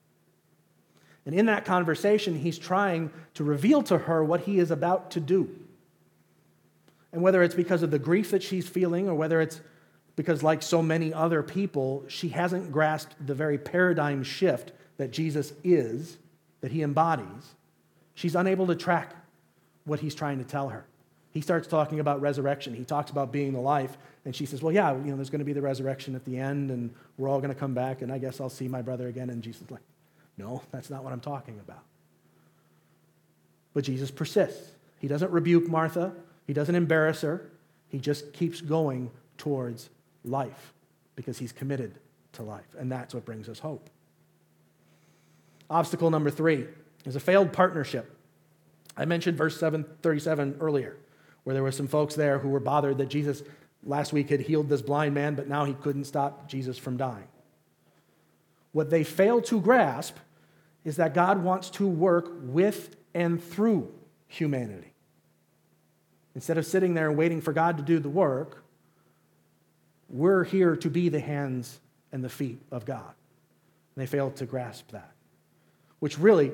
And 1.26 1.34
in 1.34 1.46
that 1.46 1.64
conversation, 1.64 2.38
he's 2.38 2.58
trying 2.58 3.10
to 3.34 3.44
reveal 3.44 3.82
to 3.84 3.98
her 3.98 4.24
what 4.24 4.42
he 4.42 4.58
is 4.58 4.70
about 4.70 5.10
to 5.12 5.20
do. 5.20 5.50
And 7.12 7.22
whether 7.22 7.42
it's 7.42 7.54
because 7.54 7.82
of 7.82 7.90
the 7.90 7.98
grief 7.98 8.30
that 8.30 8.42
she's 8.42 8.68
feeling, 8.68 9.08
or 9.08 9.14
whether 9.14 9.40
it's 9.40 9.60
because, 10.20 10.42
like 10.42 10.62
so 10.62 10.82
many 10.82 11.14
other 11.14 11.42
people, 11.42 12.04
she 12.06 12.28
hasn't 12.28 12.70
grasped 12.70 13.14
the 13.26 13.34
very 13.34 13.56
paradigm 13.56 14.22
shift 14.22 14.72
that 14.98 15.12
Jesus 15.12 15.54
is, 15.64 16.18
that 16.60 16.70
he 16.70 16.82
embodies, 16.82 17.54
she's 18.12 18.34
unable 18.34 18.66
to 18.66 18.74
track 18.74 19.14
what 19.86 19.98
he's 19.98 20.14
trying 20.14 20.36
to 20.36 20.44
tell 20.44 20.68
her. 20.68 20.84
He 21.30 21.40
starts 21.40 21.66
talking 21.66 22.00
about 22.00 22.20
resurrection. 22.20 22.74
He 22.74 22.84
talks 22.84 23.10
about 23.10 23.32
being 23.32 23.54
the 23.54 23.60
life. 23.60 23.96
And 24.26 24.36
she 24.36 24.44
says, 24.44 24.60
Well, 24.60 24.74
yeah, 24.74 24.92
you 24.92 25.04
know, 25.10 25.16
there's 25.16 25.30
going 25.30 25.38
to 25.38 25.44
be 25.46 25.54
the 25.54 25.62
resurrection 25.62 26.14
at 26.14 26.26
the 26.26 26.36
end, 26.36 26.70
and 26.70 26.94
we're 27.16 27.30
all 27.30 27.40
going 27.40 27.54
to 27.54 27.58
come 27.58 27.72
back, 27.72 28.02
and 28.02 28.12
I 28.12 28.18
guess 28.18 28.42
I'll 28.42 28.50
see 28.50 28.68
my 28.68 28.82
brother 28.82 29.08
again. 29.08 29.30
And 29.30 29.42
Jesus 29.42 29.62
is 29.62 29.70
like, 29.70 29.80
No, 30.36 30.60
that's 30.70 30.90
not 30.90 31.02
what 31.02 31.14
I'm 31.14 31.20
talking 31.20 31.58
about. 31.60 31.84
But 33.72 33.84
Jesus 33.84 34.10
persists. 34.10 34.72
He 34.98 35.08
doesn't 35.08 35.30
rebuke 35.30 35.66
Martha, 35.66 36.12
he 36.46 36.52
doesn't 36.52 36.74
embarrass 36.74 37.22
her. 37.22 37.50
He 37.88 37.98
just 37.98 38.34
keeps 38.34 38.60
going 38.60 39.10
towards 39.38 39.88
life 40.24 40.72
because 41.16 41.38
he's 41.38 41.52
committed 41.52 41.98
to 42.32 42.42
life. 42.42 42.74
And 42.78 42.90
that's 42.90 43.14
what 43.14 43.24
brings 43.24 43.48
us 43.48 43.58
hope. 43.58 43.90
Obstacle 45.68 46.10
number 46.10 46.30
three 46.30 46.66
is 47.04 47.16
a 47.16 47.20
failed 47.20 47.52
partnership. 47.52 48.16
I 48.96 49.04
mentioned 49.04 49.36
verse 49.36 49.58
737 49.58 50.56
earlier 50.60 50.96
where 51.44 51.54
there 51.54 51.62
were 51.62 51.72
some 51.72 51.88
folks 51.88 52.14
there 52.14 52.38
who 52.38 52.48
were 52.48 52.60
bothered 52.60 52.98
that 52.98 53.08
Jesus 53.08 53.42
last 53.84 54.12
week 54.12 54.28
had 54.28 54.40
healed 54.40 54.68
this 54.68 54.82
blind 54.82 55.14
man, 55.14 55.34
but 55.34 55.48
now 55.48 55.64
he 55.64 55.74
couldn't 55.74 56.04
stop 56.04 56.48
Jesus 56.48 56.76
from 56.76 56.96
dying. 56.96 57.28
What 58.72 58.90
they 58.90 59.04
fail 59.04 59.40
to 59.42 59.60
grasp 59.60 60.16
is 60.84 60.96
that 60.96 61.14
God 61.14 61.42
wants 61.42 61.70
to 61.70 61.86
work 61.86 62.30
with 62.42 62.96
and 63.14 63.42
through 63.42 63.92
humanity. 64.28 64.92
Instead 66.34 66.58
of 66.58 66.66
sitting 66.66 66.94
there 66.94 67.08
and 67.08 67.18
waiting 67.18 67.40
for 67.40 67.52
God 67.52 67.76
to 67.78 67.82
do 67.82 67.98
the 67.98 68.08
work, 68.08 68.59
we're 70.10 70.44
here 70.44 70.76
to 70.76 70.90
be 70.90 71.08
the 71.08 71.20
hands 71.20 71.78
and 72.12 72.22
the 72.22 72.28
feet 72.28 72.60
of 72.70 72.84
God. 72.84 73.14
And 73.94 74.02
they 74.02 74.06
fail 74.06 74.30
to 74.32 74.46
grasp 74.46 74.90
that, 74.90 75.12
which 76.00 76.18
really 76.18 76.52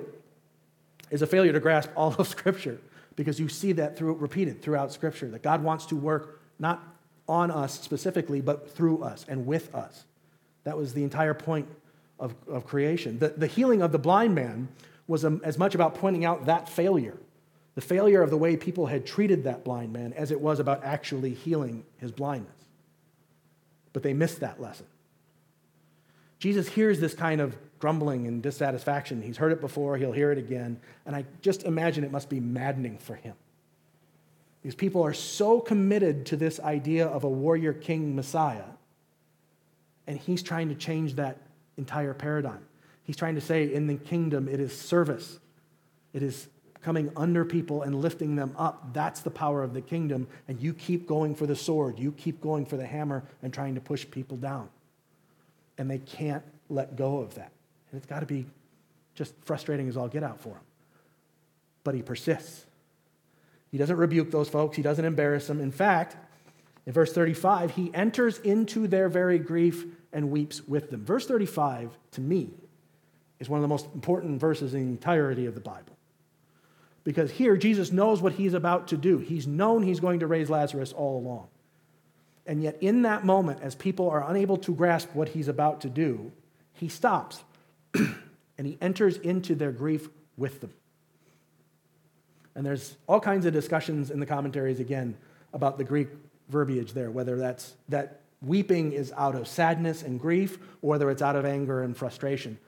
is 1.10 1.22
a 1.22 1.26
failure 1.26 1.52
to 1.52 1.60
grasp 1.60 1.90
all 1.96 2.14
of 2.14 2.28
Scripture 2.28 2.78
because 3.16 3.40
you 3.40 3.48
see 3.48 3.72
that 3.72 3.96
through, 3.96 4.14
repeated 4.14 4.62
throughout 4.62 4.92
Scripture 4.92 5.28
that 5.30 5.42
God 5.42 5.62
wants 5.62 5.86
to 5.86 5.96
work 5.96 6.42
not 6.58 6.82
on 7.28 7.50
us 7.50 7.80
specifically, 7.80 8.40
but 8.40 8.70
through 8.70 9.02
us 9.02 9.24
and 9.28 9.46
with 9.46 9.74
us. 9.74 10.04
That 10.64 10.76
was 10.76 10.94
the 10.94 11.02
entire 11.02 11.34
point 11.34 11.66
of, 12.20 12.34
of 12.48 12.66
creation. 12.66 13.18
The, 13.18 13.28
the 13.28 13.46
healing 13.46 13.82
of 13.82 13.92
the 13.92 13.98
blind 13.98 14.34
man 14.34 14.68
was 15.06 15.24
a, 15.24 15.40
as 15.42 15.58
much 15.58 15.74
about 15.74 15.94
pointing 15.94 16.24
out 16.24 16.46
that 16.46 16.68
failure, 16.68 17.16
the 17.74 17.80
failure 17.80 18.22
of 18.22 18.30
the 18.30 18.36
way 18.36 18.56
people 18.56 18.86
had 18.86 19.06
treated 19.06 19.44
that 19.44 19.64
blind 19.64 19.92
man, 19.92 20.12
as 20.12 20.30
it 20.30 20.40
was 20.40 20.60
about 20.60 20.84
actually 20.84 21.34
healing 21.34 21.84
his 21.98 22.10
blindness. 22.10 22.55
But 23.96 24.02
they 24.02 24.12
missed 24.12 24.40
that 24.40 24.60
lesson. 24.60 24.84
Jesus 26.38 26.68
hears 26.68 27.00
this 27.00 27.14
kind 27.14 27.40
of 27.40 27.56
grumbling 27.78 28.26
and 28.26 28.42
dissatisfaction. 28.42 29.22
He's 29.22 29.38
heard 29.38 29.52
it 29.52 29.60
before, 29.62 29.96
he'll 29.96 30.12
hear 30.12 30.30
it 30.30 30.36
again. 30.36 30.78
And 31.06 31.16
I 31.16 31.24
just 31.40 31.62
imagine 31.62 32.04
it 32.04 32.12
must 32.12 32.28
be 32.28 32.38
maddening 32.38 32.98
for 32.98 33.14
him. 33.14 33.32
These 34.62 34.74
people 34.74 35.02
are 35.02 35.14
so 35.14 35.60
committed 35.60 36.26
to 36.26 36.36
this 36.36 36.60
idea 36.60 37.06
of 37.06 37.24
a 37.24 37.28
warrior 37.30 37.72
king 37.72 38.14
Messiah, 38.14 38.68
and 40.06 40.18
he's 40.18 40.42
trying 40.42 40.68
to 40.68 40.74
change 40.74 41.14
that 41.14 41.38
entire 41.78 42.12
paradigm. 42.12 42.66
He's 43.04 43.16
trying 43.16 43.36
to 43.36 43.40
say 43.40 43.72
in 43.72 43.86
the 43.86 43.96
kingdom, 43.96 44.46
it 44.46 44.60
is 44.60 44.78
service, 44.78 45.38
it 46.12 46.22
is 46.22 46.48
coming 46.86 47.10
under 47.16 47.44
people 47.44 47.82
and 47.82 48.00
lifting 48.00 48.36
them 48.36 48.54
up. 48.56 48.94
That's 48.94 49.20
the 49.20 49.30
power 49.30 49.64
of 49.64 49.74
the 49.74 49.80
kingdom. 49.80 50.28
And 50.46 50.62
you 50.62 50.72
keep 50.72 51.08
going 51.08 51.34
for 51.34 51.44
the 51.44 51.56
sword, 51.56 51.98
you 51.98 52.12
keep 52.12 52.40
going 52.40 52.64
for 52.64 52.76
the 52.76 52.86
hammer 52.86 53.24
and 53.42 53.52
trying 53.52 53.74
to 53.74 53.80
push 53.80 54.08
people 54.08 54.36
down. 54.36 54.68
And 55.78 55.90
they 55.90 55.98
can't 55.98 56.44
let 56.68 56.94
go 56.94 57.18
of 57.18 57.34
that. 57.34 57.50
And 57.90 57.98
it's 57.98 58.06
got 58.06 58.20
to 58.20 58.26
be 58.26 58.46
just 59.16 59.34
frustrating 59.44 59.88
as 59.88 59.96
all 59.96 60.06
get 60.06 60.22
out 60.22 60.40
for 60.40 60.50
him. 60.50 60.60
But 61.82 61.96
he 61.96 62.02
persists. 62.02 62.64
He 63.72 63.78
doesn't 63.78 63.96
rebuke 63.96 64.30
those 64.30 64.48
folks, 64.48 64.76
he 64.76 64.82
doesn't 64.84 65.04
embarrass 65.04 65.48
them. 65.48 65.60
In 65.60 65.72
fact, 65.72 66.16
in 66.86 66.92
verse 66.92 67.12
35, 67.12 67.72
he 67.72 67.90
enters 67.94 68.38
into 68.38 68.86
their 68.86 69.08
very 69.08 69.40
grief 69.40 69.86
and 70.12 70.30
weeps 70.30 70.62
with 70.68 70.90
them. 70.90 71.04
Verse 71.04 71.26
35, 71.26 71.98
to 72.12 72.20
me, 72.20 72.50
is 73.40 73.48
one 73.48 73.58
of 73.58 73.62
the 73.62 73.68
most 73.68 73.86
important 73.92 74.40
verses 74.40 74.72
in 74.72 74.86
the 74.86 74.92
entirety 74.92 75.46
of 75.46 75.56
the 75.56 75.60
Bible. 75.60 75.95
Because 77.06 77.30
here, 77.30 77.56
Jesus 77.56 77.92
knows 77.92 78.20
what 78.20 78.32
he's 78.32 78.52
about 78.52 78.88
to 78.88 78.96
do. 78.96 79.18
He's 79.18 79.46
known 79.46 79.84
he's 79.84 80.00
going 80.00 80.20
to 80.20 80.26
raise 80.26 80.50
Lazarus 80.50 80.92
all 80.92 81.20
along. 81.20 81.46
And 82.46 82.60
yet, 82.60 82.78
in 82.80 83.02
that 83.02 83.24
moment, 83.24 83.60
as 83.62 83.76
people 83.76 84.10
are 84.10 84.28
unable 84.28 84.56
to 84.58 84.74
grasp 84.74 85.10
what 85.14 85.28
he's 85.28 85.46
about 85.46 85.82
to 85.82 85.88
do, 85.88 86.32
he 86.72 86.88
stops 86.88 87.44
and 87.94 88.66
he 88.66 88.76
enters 88.80 89.18
into 89.18 89.54
their 89.54 89.70
grief 89.70 90.08
with 90.36 90.60
them. 90.60 90.72
And 92.56 92.66
there's 92.66 92.96
all 93.06 93.20
kinds 93.20 93.46
of 93.46 93.52
discussions 93.52 94.10
in 94.10 94.18
the 94.18 94.26
commentaries 94.26 94.80
again 94.80 95.16
about 95.52 95.78
the 95.78 95.84
Greek 95.84 96.08
verbiage 96.48 96.92
there, 96.92 97.12
whether 97.12 97.36
that's 97.36 97.72
that 97.88 98.22
weeping 98.42 98.90
is 98.90 99.12
out 99.16 99.36
of 99.36 99.46
sadness 99.46 100.02
and 100.02 100.18
grief 100.18 100.58
or 100.82 100.90
whether 100.90 101.08
it's 101.08 101.22
out 101.22 101.36
of 101.36 101.44
anger 101.44 101.84
and 101.84 101.96
frustration. 101.96 102.58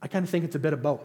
I 0.00 0.08
kind 0.08 0.24
of 0.24 0.30
think 0.30 0.46
it's 0.46 0.56
a 0.56 0.58
bit 0.58 0.72
of 0.72 0.82
both. 0.82 1.04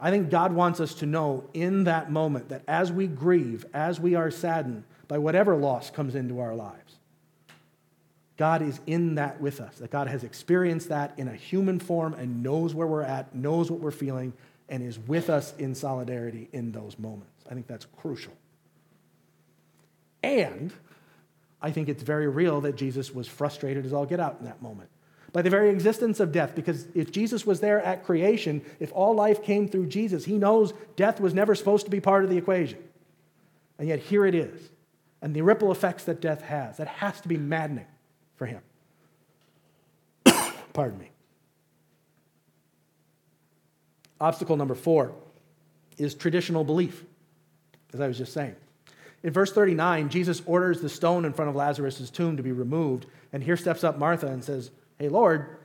I 0.00 0.10
think 0.10 0.30
God 0.30 0.52
wants 0.52 0.80
us 0.80 0.94
to 0.94 1.06
know 1.06 1.44
in 1.52 1.84
that 1.84 2.10
moment 2.10 2.48
that 2.48 2.62
as 2.66 2.90
we 2.90 3.06
grieve, 3.06 3.66
as 3.74 4.00
we 4.00 4.14
are 4.14 4.30
saddened 4.30 4.84
by 5.08 5.18
whatever 5.18 5.56
loss 5.56 5.90
comes 5.90 6.14
into 6.14 6.40
our 6.40 6.54
lives, 6.54 6.96
God 8.38 8.62
is 8.62 8.80
in 8.86 9.16
that 9.16 9.40
with 9.40 9.60
us, 9.60 9.76
that 9.76 9.90
God 9.90 10.08
has 10.08 10.24
experienced 10.24 10.88
that 10.88 11.12
in 11.18 11.28
a 11.28 11.34
human 11.34 11.78
form 11.78 12.14
and 12.14 12.42
knows 12.42 12.74
where 12.74 12.86
we're 12.86 13.02
at, 13.02 13.34
knows 13.34 13.70
what 13.70 13.80
we're 13.80 13.90
feeling, 13.90 14.32
and 14.70 14.82
is 14.82 14.98
with 14.98 15.28
us 15.28 15.52
in 15.58 15.74
solidarity 15.74 16.48
in 16.52 16.72
those 16.72 16.98
moments. 16.98 17.44
I 17.50 17.52
think 17.52 17.66
that's 17.66 17.86
crucial. 17.98 18.32
And 20.22 20.72
I 21.60 21.70
think 21.70 21.90
it's 21.90 22.02
very 22.02 22.28
real 22.28 22.62
that 22.62 22.76
Jesus 22.76 23.14
was 23.14 23.28
frustrated 23.28 23.84
as 23.84 23.92
all 23.92 24.06
get 24.06 24.20
out 24.20 24.36
in 24.40 24.46
that 24.46 24.62
moment 24.62 24.88
by 25.32 25.42
the 25.42 25.50
very 25.50 25.70
existence 25.70 26.20
of 26.20 26.32
death. 26.32 26.54
Because 26.54 26.86
if 26.94 27.12
Jesus 27.12 27.46
was 27.46 27.60
there 27.60 27.80
at 27.82 28.04
creation, 28.04 28.62
if 28.78 28.92
all 28.92 29.14
life 29.14 29.42
came 29.42 29.68
through 29.68 29.86
Jesus, 29.86 30.24
he 30.24 30.38
knows 30.38 30.72
death 30.96 31.20
was 31.20 31.34
never 31.34 31.54
supposed 31.54 31.84
to 31.84 31.90
be 31.90 32.00
part 32.00 32.24
of 32.24 32.30
the 32.30 32.36
equation. 32.36 32.78
And 33.78 33.88
yet 33.88 34.00
here 34.00 34.26
it 34.26 34.34
is. 34.34 34.70
And 35.22 35.34
the 35.34 35.42
ripple 35.42 35.70
effects 35.70 36.04
that 36.04 36.20
death 36.20 36.42
has, 36.42 36.78
that 36.78 36.88
has 36.88 37.20
to 37.20 37.28
be 37.28 37.36
maddening 37.36 37.86
for 38.36 38.46
him. 38.46 38.62
Pardon 40.72 40.98
me. 40.98 41.10
Obstacle 44.20 44.56
number 44.56 44.74
four 44.74 45.12
is 45.96 46.14
traditional 46.14 46.64
belief, 46.64 47.04
as 47.92 48.00
I 48.00 48.08
was 48.08 48.18
just 48.18 48.32
saying. 48.32 48.56
In 49.22 49.32
verse 49.32 49.52
39, 49.52 50.08
Jesus 50.08 50.42
orders 50.46 50.80
the 50.80 50.88
stone 50.88 51.24
in 51.24 51.32
front 51.32 51.50
of 51.50 51.56
Lazarus' 51.56 52.08
tomb 52.10 52.36
to 52.36 52.42
be 52.42 52.52
removed. 52.52 53.06
And 53.32 53.42
here 53.42 53.56
steps 53.56 53.84
up 53.84 53.98
Martha 53.98 54.26
and 54.26 54.42
says, 54.42 54.70
Hey, 55.00 55.08
Lord, 55.08 55.56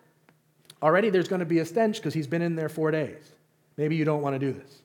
already 0.81 1.09
there's 1.09 1.27
going 1.27 1.39
to 1.39 1.45
be 1.45 1.59
a 1.59 1.65
stench 1.65 1.97
because 1.97 2.13
he's 2.13 2.25
been 2.25 2.41
in 2.41 2.55
there 2.55 2.69
four 2.69 2.89
days. 2.89 3.33
Maybe 3.75 3.97
you 3.97 4.05
don't 4.05 4.21
want 4.21 4.33
to 4.33 4.39
do 4.39 4.53
this. 4.53 4.81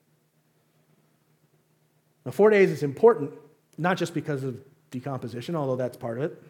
Now, 2.26 2.32
four 2.32 2.50
days 2.50 2.72
is 2.72 2.82
important, 2.82 3.30
not 3.78 3.96
just 3.96 4.12
because 4.12 4.42
of 4.42 4.60
decomposition, 4.90 5.54
although 5.54 5.76
that's 5.76 5.96
part 5.96 6.18
of 6.18 6.24
it, 6.24 6.42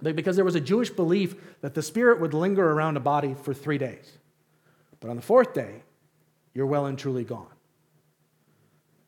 but 0.00 0.14
because 0.14 0.36
there 0.36 0.44
was 0.44 0.54
a 0.54 0.60
Jewish 0.60 0.90
belief 0.90 1.34
that 1.60 1.74
the 1.74 1.82
spirit 1.82 2.20
would 2.20 2.34
linger 2.34 2.70
around 2.70 2.96
a 2.96 3.00
body 3.00 3.34
for 3.34 3.52
three 3.52 3.78
days. 3.78 4.12
But 5.00 5.10
on 5.10 5.16
the 5.16 5.22
fourth 5.22 5.54
day, 5.54 5.82
you're 6.54 6.66
well 6.66 6.86
and 6.86 6.96
truly 6.96 7.24
gone. 7.24 7.48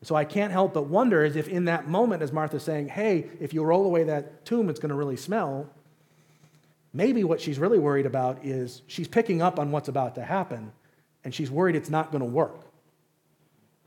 So 0.01 0.15
I 0.15 0.25
can't 0.25 0.51
help 0.51 0.73
but 0.73 0.87
wonder 0.87 1.23
as 1.23 1.37
if 1.37 1.47
in 1.47 1.63
that 1.65 1.87
moment, 1.87 2.23
as 2.23 2.33
Martha's 2.33 2.63
saying, 2.63 2.89
hey, 2.89 3.29
if 3.39 3.53
you 3.53 3.63
roll 3.63 3.85
away 3.85 4.03
that 4.03 4.43
tomb, 4.43 4.69
it's 4.69 4.81
going 4.81 4.89
to 4.89 4.95
really 4.95 5.15
smell, 5.15 5.69
Maybe 6.93 7.23
what 7.23 7.39
she's 7.39 7.57
really 7.57 7.79
worried 7.79 8.05
about 8.05 8.43
is 8.43 8.81
she's 8.87 9.07
picking 9.07 9.41
up 9.41 9.59
on 9.59 9.71
what's 9.71 9.87
about 9.87 10.15
to 10.15 10.23
happen, 10.23 10.71
and 11.23 11.33
she's 11.33 11.49
worried 11.49 11.75
it's 11.75 11.89
not 11.89 12.11
going 12.11 12.19
to 12.19 12.29
work. 12.29 12.65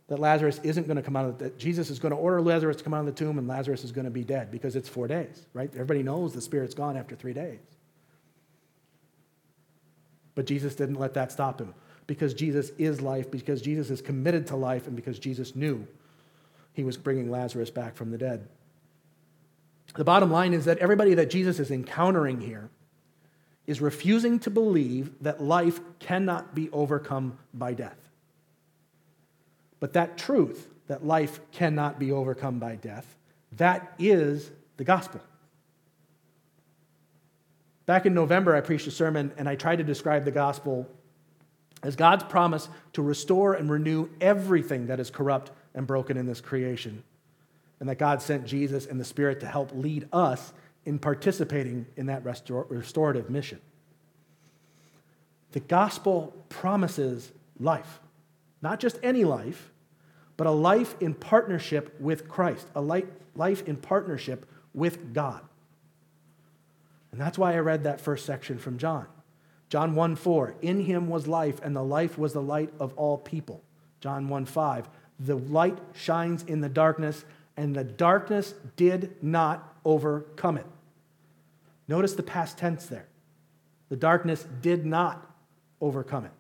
That 0.09 0.19
Lazarus 0.19 0.61
isn't 0.63 0.87
going 0.87 0.97
to 0.97 1.03
come 1.03 1.17
out 1.17 1.27
of 1.27 1.39
the, 1.39 1.45
that 1.45 1.59
Jesus 1.59 1.91
is 1.91 1.99
going 1.99 2.13
to 2.13 2.17
order 2.17 2.41
Lazarus 2.41 2.77
to 2.77 2.85
come 2.85 2.95
out 2.95 3.01
of 3.01 3.07
the 3.07 3.13
tomb 3.13 3.39
and 3.39 3.49
Lazarus 3.49 3.85
is 3.85 3.93
going 3.93 4.05
to 4.05 4.11
be 4.11 4.23
dead 4.23 4.51
because 4.51 4.77
it's 4.77 4.89
four 4.89 5.09
days, 5.09 5.47
right? 5.55 5.71
Everybody 5.73 6.03
knows 6.03 6.35
the 6.35 6.43
spirit's 6.43 6.75
gone 6.75 6.97
after 6.97 7.17
three 7.17 7.33
days. 7.33 7.61
But 10.35 10.47
Jesus 10.47 10.75
didn't 10.75 10.97
let 10.97 11.15
that 11.15 11.33
stop 11.33 11.59
him 11.61 11.75
because 12.07 12.35
Jesus 12.35 12.71
is 12.77 13.01
life, 13.01 13.31
because 13.31 13.63
Jesus 13.63 13.91
is 13.91 14.03
committed 14.03 14.47
to 14.49 14.57
life, 14.57 14.87
and 14.87 14.95
because 14.95 15.19
Jesus 15.19 15.57
knew 15.57 15.87
he 16.75 16.85
was 16.85 16.97
bringing 16.97 17.31
Lazarus 17.31 17.71
back 17.71 17.97
from 17.97 18.11
the 18.11 18.19
dead. 18.19 18.47
The 19.97 20.05
bottom 20.05 20.31
line 20.31 20.53
is 20.53 20.65
that 20.67 20.79
everybody 20.79 21.15
that 21.15 21.31
Jesus 21.31 21.59
is 21.59 21.71
encountering 21.71 22.41
here 22.41 22.69
is 23.67 23.81
refusing 23.81 24.39
to 24.41 24.51
believe 24.51 25.11
that 25.23 25.43
life 25.43 25.81
cannot 25.99 26.55
be 26.55 26.71
overcome 26.71 27.39
by 27.53 27.73
death. 27.73 27.97
But 29.81 29.95
that 29.95 30.19
truth, 30.19 30.69
that 30.87 31.05
life 31.07 31.41
cannot 31.53 31.99
be 31.99 32.13
overcome 32.13 32.59
by 32.59 32.77
death, 32.77 33.17
that 33.53 33.95
is 33.99 34.51
the 34.77 34.85
gospel. 34.85 35.21
Back 37.87 38.07
in 38.07 38.15
November, 38.15 38.55
I 38.55 38.61
preached 38.61 38.87
a 38.87 38.91
sermon 38.91 39.33
and 39.37 39.49
I 39.49 39.57
tried 39.57 39.77
to 39.77 39.85
describe 39.85 40.25
the 40.25 40.31
gospel 40.31 40.89
as 41.83 41.97
God's 41.97 42.25
promise 42.25 42.69
to 42.95 43.03
restore 43.03 43.55
and 43.55 43.71
renew 43.71 44.09
everything 44.21 44.87
that 44.87 45.01
is 45.01 45.11
corrupt 45.11 45.51
and 45.75 45.87
broken 45.87 46.17
in 46.17 46.27
this 46.27 46.41
creation. 46.41 47.05
And 47.81 47.89
that 47.89 47.99
God 47.99 48.23
sent 48.23 48.47
Jesus 48.47 48.87
and 48.87 48.99
the 48.99 49.05
Spirit 49.05 49.41
to 49.41 49.47
help 49.47 49.71
lead 49.75 50.09
us 50.13 50.53
in 50.87 50.99
participating 50.99 51.87
in 51.97 52.07
that 52.07 52.25
restor- 52.25 52.67
restorative 52.69 53.31
mission. 53.31 53.61
The 55.53 55.61
gospel 55.61 56.35
promises 56.49 57.33
life, 57.61 58.01
not 58.61 58.81
just 58.81 58.99
any 59.03 59.25
life, 59.25 59.71
but 60.37 60.47
a 60.47 60.51
life 60.51 60.97
in 61.01 61.15
partnership 61.15 61.95
with 62.01 62.29
Christ, 62.29 62.67
a 62.75 62.81
life 62.81 63.63
in 63.67 63.77
partnership 63.77 64.47
with 64.75 65.15
God. 65.15 65.41
And 67.13 67.21
that's 67.21 67.39
why 67.39 67.55
I 67.55 67.59
read 67.59 67.85
that 67.85 68.01
first 68.01 68.27
section 68.27 68.59
from 68.59 68.79
John. 68.79 69.07
John 69.69 69.95
1 69.95 70.17
4, 70.17 70.57
in 70.63 70.81
him 70.81 71.09
was 71.09 71.27
life, 71.27 71.61
and 71.63 71.75
the 71.75 71.85
life 71.85 72.19
was 72.19 72.33
the 72.33 72.43
light 72.43 72.73
of 72.81 72.93
all 72.95 73.17
people. 73.19 73.63
John 74.01 74.29
1 74.29 74.45
5, 74.47 74.89
the 75.21 75.37
light 75.37 75.79
shines 75.95 76.43
in 76.43 76.61
the 76.61 76.69
darkness, 76.69 77.25
and 77.57 77.75
the 77.75 77.85
darkness 77.85 78.55
did 78.77 79.15
not 79.23 79.77
overcome 79.85 80.59
it. 80.59 80.67
Notice 81.89 82.15
the 82.15 82.23
past 82.23 82.59
tense 82.59 82.87
there. 82.87 83.07
The 83.89 83.97
darkness 83.97 84.47
did 84.63 84.87
not 84.87 85.31
overcome 85.81 86.25
it. 86.25 86.33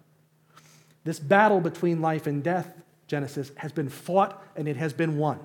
This 1.04 1.20
battle 1.20 1.60
between 1.60 2.00
life 2.00 2.26
and 2.26 2.42
death, 2.42 2.72
Genesis, 3.06 3.52
has 3.56 3.72
been 3.72 3.88
fought 3.88 4.42
and 4.56 4.66
it 4.66 4.76
has 4.76 4.92
been 4.92 5.18
won. 5.18 5.38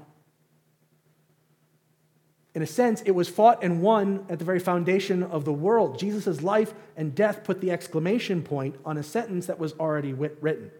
In 2.56 2.62
a 2.62 2.68
sense, 2.68 3.02
it 3.02 3.12
was 3.12 3.30
fought 3.30 3.64
and 3.64 3.82
won 3.82 4.26
at 4.30 4.40
the 4.40 4.46
very 4.46 4.60
foundation 4.60 5.22
of 5.22 5.46
the 5.46 5.54
world. 5.54 6.00
Jesus' 6.00 6.42
life 6.42 6.74
and 6.98 7.14
death 7.14 7.44
put 7.44 7.62
the 7.62 7.72
exclamation 7.72 8.42
point 8.42 8.76
on 8.84 8.98
a 8.98 9.04
sentence 9.04 9.46
that 9.46 9.60
was 9.60 9.74
already 9.74 10.14
written. 10.14 10.72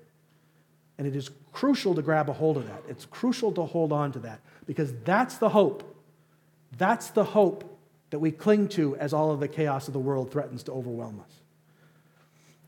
And 0.98 1.08
it 1.08 1.16
is 1.16 1.30
crucial 1.54 1.94
to 1.96 2.02
grab 2.02 2.30
a 2.30 2.34
hold 2.34 2.58
of 2.58 2.68
that. 2.68 2.84
It's 2.90 3.06
crucial 3.06 3.52
to 3.54 3.66
hold 3.66 3.94
on 3.94 4.12
to 4.14 4.20
that 4.20 4.40
because 4.66 4.94
that's 5.04 5.38
the 5.38 5.50
hope. 5.50 5.96
That's 6.78 7.10
the 7.12 7.24
hope 7.24 7.79
that 8.10 8.20
we 8.20 8.32
cling 8.32 8.68
to 8.70 8.96
as 8.98 9.14
all 9.14 9.32
of 9.32 9.40
the 9.40 9.48
chaos 9.48 9.88
of 9.88 9.94
the 9.94 10.00
world 10.00 10.32
threatens 10.32 10.64
to 10.64 10.72
overwhelm 10.72 11.20
us. 11.20 11.34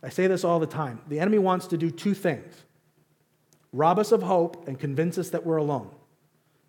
I 0.04 0.10
say 0.10 0.28
this 0.28 0.44
all 0.44 0.60
the 0.60 0.68
time. 0.68 1.02
The 1.08 1.20
enemy 1.20 1.40
wants 1.40 1.68
to 1.68 1.78
do 1.78 1.92
two 1.92 2.14
things 2.14 2.56
rob 3.74 3.98
us 3.98 4.12
of 4.12 4.22
hope 4.22 4.68
and 4.68 4.78
convince 4.78 5.18
us 5.18 5.30
that 5.30 5.46
we're 5.46 5.56
alone. 5.56 5.90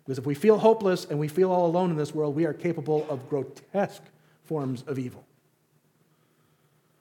Because 0.03 0.17
if 0.17 0.25
we 0.25 0.35
feel 0.35 0.57
hopeless 0.57 1.05
and 1.05 1.19
we 1.19 1.27
feel 1.27 1.51
all 1.51 1.65
alone 1.65 1.91
in 1.91 1.97
this 1.97 2.15
world, 2.15 2.33
we 2.33 2.45
are 2.45 2.53
capable 2.53 3.05
of 3.09 3.29
grotesque 3.29 4.03
forms 4.43 4.83
of 4.83 4.97
evil. 4.97 5.25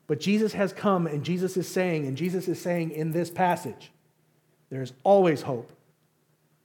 But 0.08 0.20
Jesus 0.20 0.52
has 0.54 0.72
come, 0.72 1.06
and 1.06 1.24
Jesus 1.24 1.56
is 1.56 1.68
saying, 1.68 2.06
and 2.06 2.16
Jesus 2.16 2.48
is 2.48 2.60
saying 2.60 2.90
in 2.90 3.12
this 3.12 3.30
passage, 3.30 3.92
there 4.70 4.82
is 4.82 4.92
always 5.04 5.42
hope, 5.42 5.72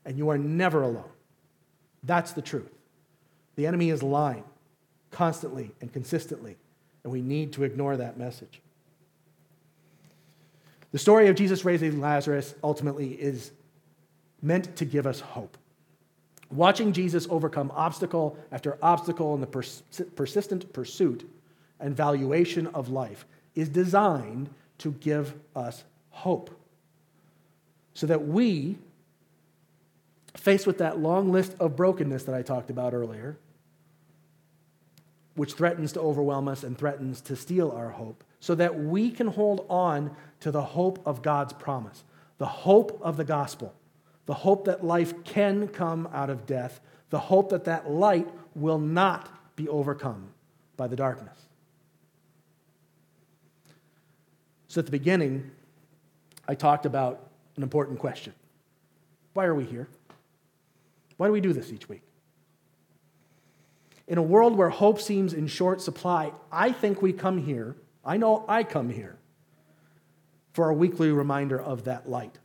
and 0.04 0.18
you 0.18 0.28
are 0.30 0.38
never 0.38 0.82
alone. 0.82 1.10
That's 2.02 2.32
the 2.32 2.42
truth. 2.42 2.72
The 3.56 3.66
enemy 3.66 3.90
is 3.90 4.02
lying 4.02 4.44
constantly 5.10 5.72
and 5.80 5.92
consistently, 5.92 6.56
and 7.02 7.12
we 7.12 7.22
need 7.22 7.52
to 7.54 7.64
ignore 7.64 7.96
that 7.96 8.18
message. 8.18 8.60
The 10.90 10.98
story 10.98 11.28
of 11.28 11.36
Jesus 11.36 11.64
raising 11.64 12.00
Lazarus 12.00 12.54
ultimately 12.64 13.12
is 13.12 13.52
meant 14.40 14.76
to 14.76 14.84
give 14.84 15.06
us 15.06 15.20
hope. 15.20 15.58
Watching 16.50 16.92
Jesus 16.92 17.26
overcome 17.28 17.70
obstacle 17.74 18.38
after 18.50 18.78
obstacle 18.80 19.34
in 19.34 19.40
the 19.40 19.46
pers- 19.46 19.82
persistent 20.16 20.72
pursuit 20.72 21.28
and 21.78 21.94
valuation 21.94 22.66
of 22.68 22.88
life 22.88 23.26
is 23.54 23.68
designed 23.68 24.48
to 24.78 24.92
give 24.92 25.34
us 25.54 25.84
hope. 26.10 26.50
So 27.94 28.06
that 28.06 28.26
we, 28.26 28.78
faced 30.34 30.66
with 30.66 30.78
that 30.78 30.98
long 30.98 31.32
list 31.32 31.54
of 31.60 31.76
brokenness 31.76 32.24
that 32.24 32.34
I 32.34 32.42
talked 32.42 32.70
about 32.70 32.94
earlier, 32.94 33.36
which 35.38 35.52
threatens 35.52 35.92
to 35.92 36.00
overwhelm 36.00 36.48
us 36.48 36.64
and 36.64 36.76
threatens 36.76 37.20
to 37.20 37.36
steal 37.36 37.70
our 37.70 37.90
hope, 37.90 38.24
so 38.40 38.56
that 38.56 38.76
we 38.76 39.08
can 39.08 39.28
hold 39.28 39.64
on 39.70 40.10
to 40.40 40.50
the 40.50 40.60
hope 40.60 41.00
of 41.06 41.22
God's 41.22 41.52
promise, 41.52 42.02
the 42.38 42.46
hope 42.46 42.98
of 43.02 43.16
the 43.16 43.22
gospel, 43.22 43.72
the 44.26 44.34
hope 44.34 44.64
that 44.64 44.84
life 44.84 45.22
can 45.22 45.68
come 45.68 46.08
out 46.12 46.28
of 46.28 46.44
death, 46.44 46.80
the 47.10 47.20
hope 47.20 47.50
that 47.50 47.66
that 47.66 47.88
light 47.88 48.28
will 48.56 48.80
not 48.80 49.54
be 49.54 49.68
overcome 49.68 50.28
by 50.76 50.88
the 50.88 50.96
darkness. 50.96 51.38
So 54.66 54.80
at 54.80 54.86
the 54.86 54.90
beginning, 54.90 55.52
I 56.48 56.56
talked 56.56 56.84
about 56.84 57.30
an 57.54 57.62
important 57.62 58.00
question 58.00 58.34
Why 59.34 59.44
are 59.44 59.54
we 59.54 59.64
here? 59.64 59.86
Why 61.16 61.28
do 61.28 61.32
we 61.32 61.40
do 61.40 61.52
this 61.52 61.72
each 61.72 61.88
week? 61.88 62.02
In 64.08 64.16
a 64.16 64.22
world 64.22 64.56
where 64.56 64.70
hope 64.70 65.00
seems 65.00 65.34
in 65.34 65.46
short 65.46 65.82
supply, 65.82 66.32
I 66.50 66.72
think 66.72 67.02
we 67.02 67.12
come 67.12 67.38
here, 67.44 67.76
I 68.04 68.16
know 68.16 68.44
I 68.48 68.64
come 68.64 68.88
here, 68.88 69.16
for 70.54 70.70
a 70.70 70.74
weekly 70.74 71.12
reminder 71.12 71.60
of 71.60 71.84
that 71.84 72.08
light. 72.08 72.38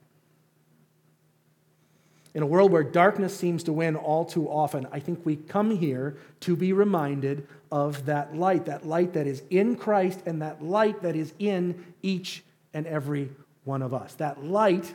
In 2.35 2.43
a 2.43 2.47
world 2.47 2.71
where 2.71 2.83
darkness 2.83 3.37
seems 3.37 3.63
to 3.63 3.73
win 3.73 3.95
all 3.95 4.25
too 4.25 4.49
often, 4.49 4.87
I 4.91 4.99
think 4.99 5.25
we 5.25 5.37
come 5.37 5.71
here 5.71 6.17
to 6.41 6.55
be 6.55 6.73
reminded 6.73 7.47
of 7.71 8.07
that 8.07 8.35
light, 8.35 8.65
that 8.65 8.85
light 8.85 9.13
that 9.13 9.25
is 9.25 9.41
in 9.49 9.77
Christ 9.77 10.19
and 10.25 10.41
that 10.41 10.61
light 10.61 11.01
that 11.03 11.15
is 11.15 11.33
in 11.39 11.85
each 12.01 12.43
and 12.73 12.85
every 12.87 13.29
one 13.63 13.81
of 13.81 13.93
us. 13.93 14.15
That 14.15 14.43
light 14.43 14.93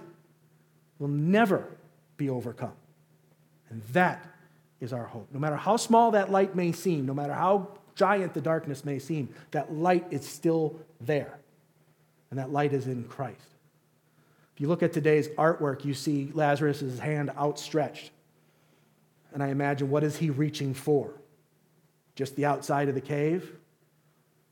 will 0.98 1.09
never 1.09 1.66
be 2.16 2.28
overcome. 2.28 2.74
And 3.70 3.83
that 3.92 4.24
is 4.81 4.93
our 4.93 5.05
hope. 5.05 5.29
No 5.33 5.41
matter 5.41 5.57
how 5.57 5.77
small 5.77 6.12
that 6.12 6.31
light 6.31 6.55
may 6.55 6.73
seem, 6.73 7.07
no 7.07 7.14
matter 7.14 7.33
how 7.33 7.69
giant 7.95 8.35
the 8.35 8.41
darkness 8.41 8.85
may 8.85 8.99
seem, 8.99 9.29
that 9.51 9.73
light 9.73 10.07
is 10.11 10.27
still 10.27 10.79
there. 11.01 11.38
And 12.31 12.38
that 12.38 12.53
light 12.53 12.73
is 12.73 12.87
in 12.87 13.05
Christ. 13.05 13.41
If 14.55 14.61
you 14.61 14.69
look 14.69 14.83
at 14.83 14.93
today's 14.93 15.29
artwork, 15.31 15.85
you 15.85 15.95
see 15.95 16.31
Lazarus' 16.35 16.99
hand 16.99 17.31
outstretched. 17.37 18.11
And 19.33 19.43
I 19.43 19.49
imagine, 19.49 19.91
what 19.91 20.05
is 20.05 20.17
he 20.17 20.31
reaching 20.31 20.75
for? 20.75 21.12
Just 22.14 22.37
the 22.37 22.47
outside 22.47 22.88
of 22.88 22.95
the 22.95 23.01
cave? 23.01 23.53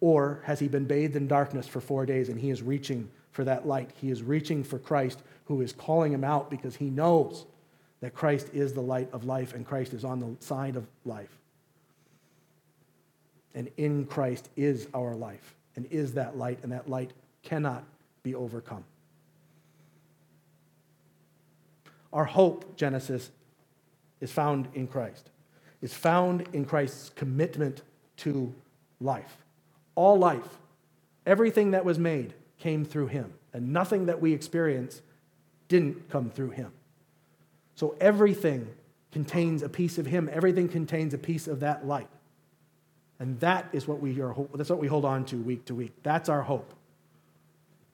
Or 0.01 0.43
has 0.45 0.59
he 0.59 0.69
been 0.69 0.85
bathed 0.85 1.17
in 1.17 1.27
darkness 1.27 1.67
for 1.67 1.81
four 1.81 2.07
days 2.07 2.29
and 2.29 2.39
he 2.39 2.51
is 2.51 2.63
reaching 2.63 3.09
for 3.33 3.45
that 3.45 3.67
light? 3.67 3.91
He 4.01 4.11
is 4.11 4.23
reaching 4.23 4.63
for 4.63 4.79
Christ, 4.79 5.23
who 5.47 5.61
is 5.61 5.73
calling 5.73 6.13
him 6.13 6.25
out 6.25 6.51
because 6.51 6.77
he 6.77 6.91
knows 6.91 7.47
that 8.01 8.15
Christ 8.15 8.49
is 8.53 8.73
the 8.73 8.83
light 8.83 9.09
of 9.13 9.25
life 9.25 9.55
and 9.55 9.67
Christ 9.67 9.95
is 9.95 10.05
on 10.05 10.21
the 10.21 10.37
side 10.41 10.77
of 10.77 10.87
life. 11.05 11.39
And 13.55 13.71
in 13.77 14.05
Christ 14.05 14.49
is 14.57 14.87
our 14.95 15.15
life 15.15 15.55
and 15.77 15.87
is 15.91 16.15
that 16.15 16.37
light, 16.37 16.59
and 16.63 16.73
that 16.73 16.89
light 16.89 17.13
cannot 17.43 17.85
be 18.23 18.35
overcome. 18.35 18.85
Our 22.13 22.25
hope, 22.25 22.77
Genesis, 22.77 23.31
is 24.21 24.33
found 24.33 24.69
in 24.75 24.87
Christ, 24.87 25.31
is 25.83 25.93
found 25.93 26.49
in 26.53 26.65
Christ's 26.65 27.11
commitment 27.11 27.83
to 28.19 28.55
life. 29.01 29.37
All 29.95 30.19
life, 30.19 30.59
everything 31.27 31.73
that 31.73 31.85
was 31.85 31.99
made, 31.99 32.33
came 32.59 32.85
through 32.85 33.09
him, 33.09 33.35
and 33.53 33.73
nothing 33.73 34.07
that 34.07 34.21
we 34.21 34.33
experience 34.33 35.03
didn't 35.69 36.09
come 36.09 36.31
through 36.31 36.51
him. 36.51 36.73
So 37.77 37.95
everything 38.01 38.69
contains 39.13 39.63
a 39.63 39.69
piece 39.69 39.99
of 39.99 40.07
him, 40.07 40.29
everything 40.33 40.69
contains 40.69 41.15
a 41.15 41.19
piece 41.19 41.47
of 41.47 41.61
that 41.61 41.87
light. 41.87 42.09
And 43.19 43.39
that 43.41 43.69
is 43.73 43.87
what 43.87 44.01
we 44.01 44.21
are 44.21 44.35
that's 44.55 44.69
what 44.69 44.79
we 44.79 44.89
hold 44.89 45.05
on 45.05 45.25
to 45.27 45.37
week 45.37 45.65
to 45.67 45.75
week. 45.75 45.93
That's 46.03 46.29
our 46.29 46.43
hope. 46.43 46.75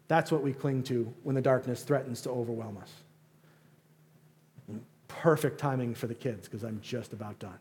That's 0.09 0.33
what 0.33 0.43
we 0.43 0.53
cling 0.53 0.83
to 0.85 1.13
when 1.23 1.35
the 1.35 1.41
darkness 1.41 1.85
threatens 1.85 2.23
to 2.23 2.31
overwhelm 2.31 2.79
us. 2.79 2.91
Perfect 5.09 5.59
timing 5.59 5.95
for 5.95 6.07
the 6.07 6.15
kids 6.15 6.49
because 6.49 6.65
I'm 6.65 6.81
just 6.81 7.13
about 7.13 7.39
done. 7.39 7.59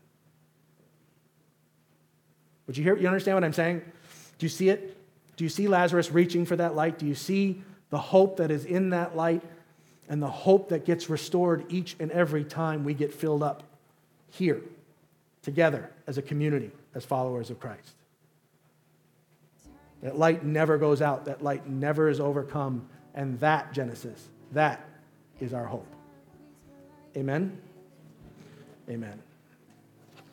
Would 2.67 2.77
you 2.77 2.83
hear 2.83 2.97
you 2.97 3.07
understand 3.07 3.35
what 3.35 3.43
I'm 3.43 3.53
saying? 3.53 3.81
Do 4.37 4.45
you 4.45 4.49
see 4.49 4.69
it? 4.69 4.97
Do 5.35 5.43
you 5.43 5.49
see 5.49 5.67
Lazarus 5.67 6.11
reaching 6.11 6.45
for 6.45 6.55
that 6.55 6.75
light? 6.75 6.97
Do 6.97 7.05
you 7.05 7.15
see 7.15 7.61
the 7.89 7.97
hope 7.97 8.37
that 8.37 8.49
is 8.49 8.65
in 8.65 8.91
that 8.91 9.15
light? 9.15 9.43
And 10.11 10.21
the 10.21 10.29
hope 10.29 10.67
that 10.69 10.83
gets 10.83 11.09
restored 11.09 11.63
each 11.69 11.95
and 11.97 12.11
every 12.11 12.43
time 12.43 12.83
we 12.83 12.93
get 12.93 13.13
filled 13.13 13.41
up 13.41 13.63
here 14.29 14.61
together 15.41 15.89
as 16.05 16.17
a 16.17 16.21
community, 16.21 16.69
as 16.93 17.05
followers 17.05 17.49
of 17.49 17.61
Christ. 17.61 17.95
That 20.03 20.17
light 20.17 20.43
never 20.43 20.77
goes 20.77 21.01
out, 21.01 21.23
that 21.25 21.41
light 21.41 21.65
never 21.65 22.09
is 22.09 22.19
overcome, 22.19 22.89
and 23.15 23.39
that, 23.39 23.71
Genesis, 23.71 24.27
that 24.51 24.85
is 25.39 25.53
our 25.53 25.65
hope. 25.65 25.87
Amen? 27.15 27.57
Amen. 28.89 29.17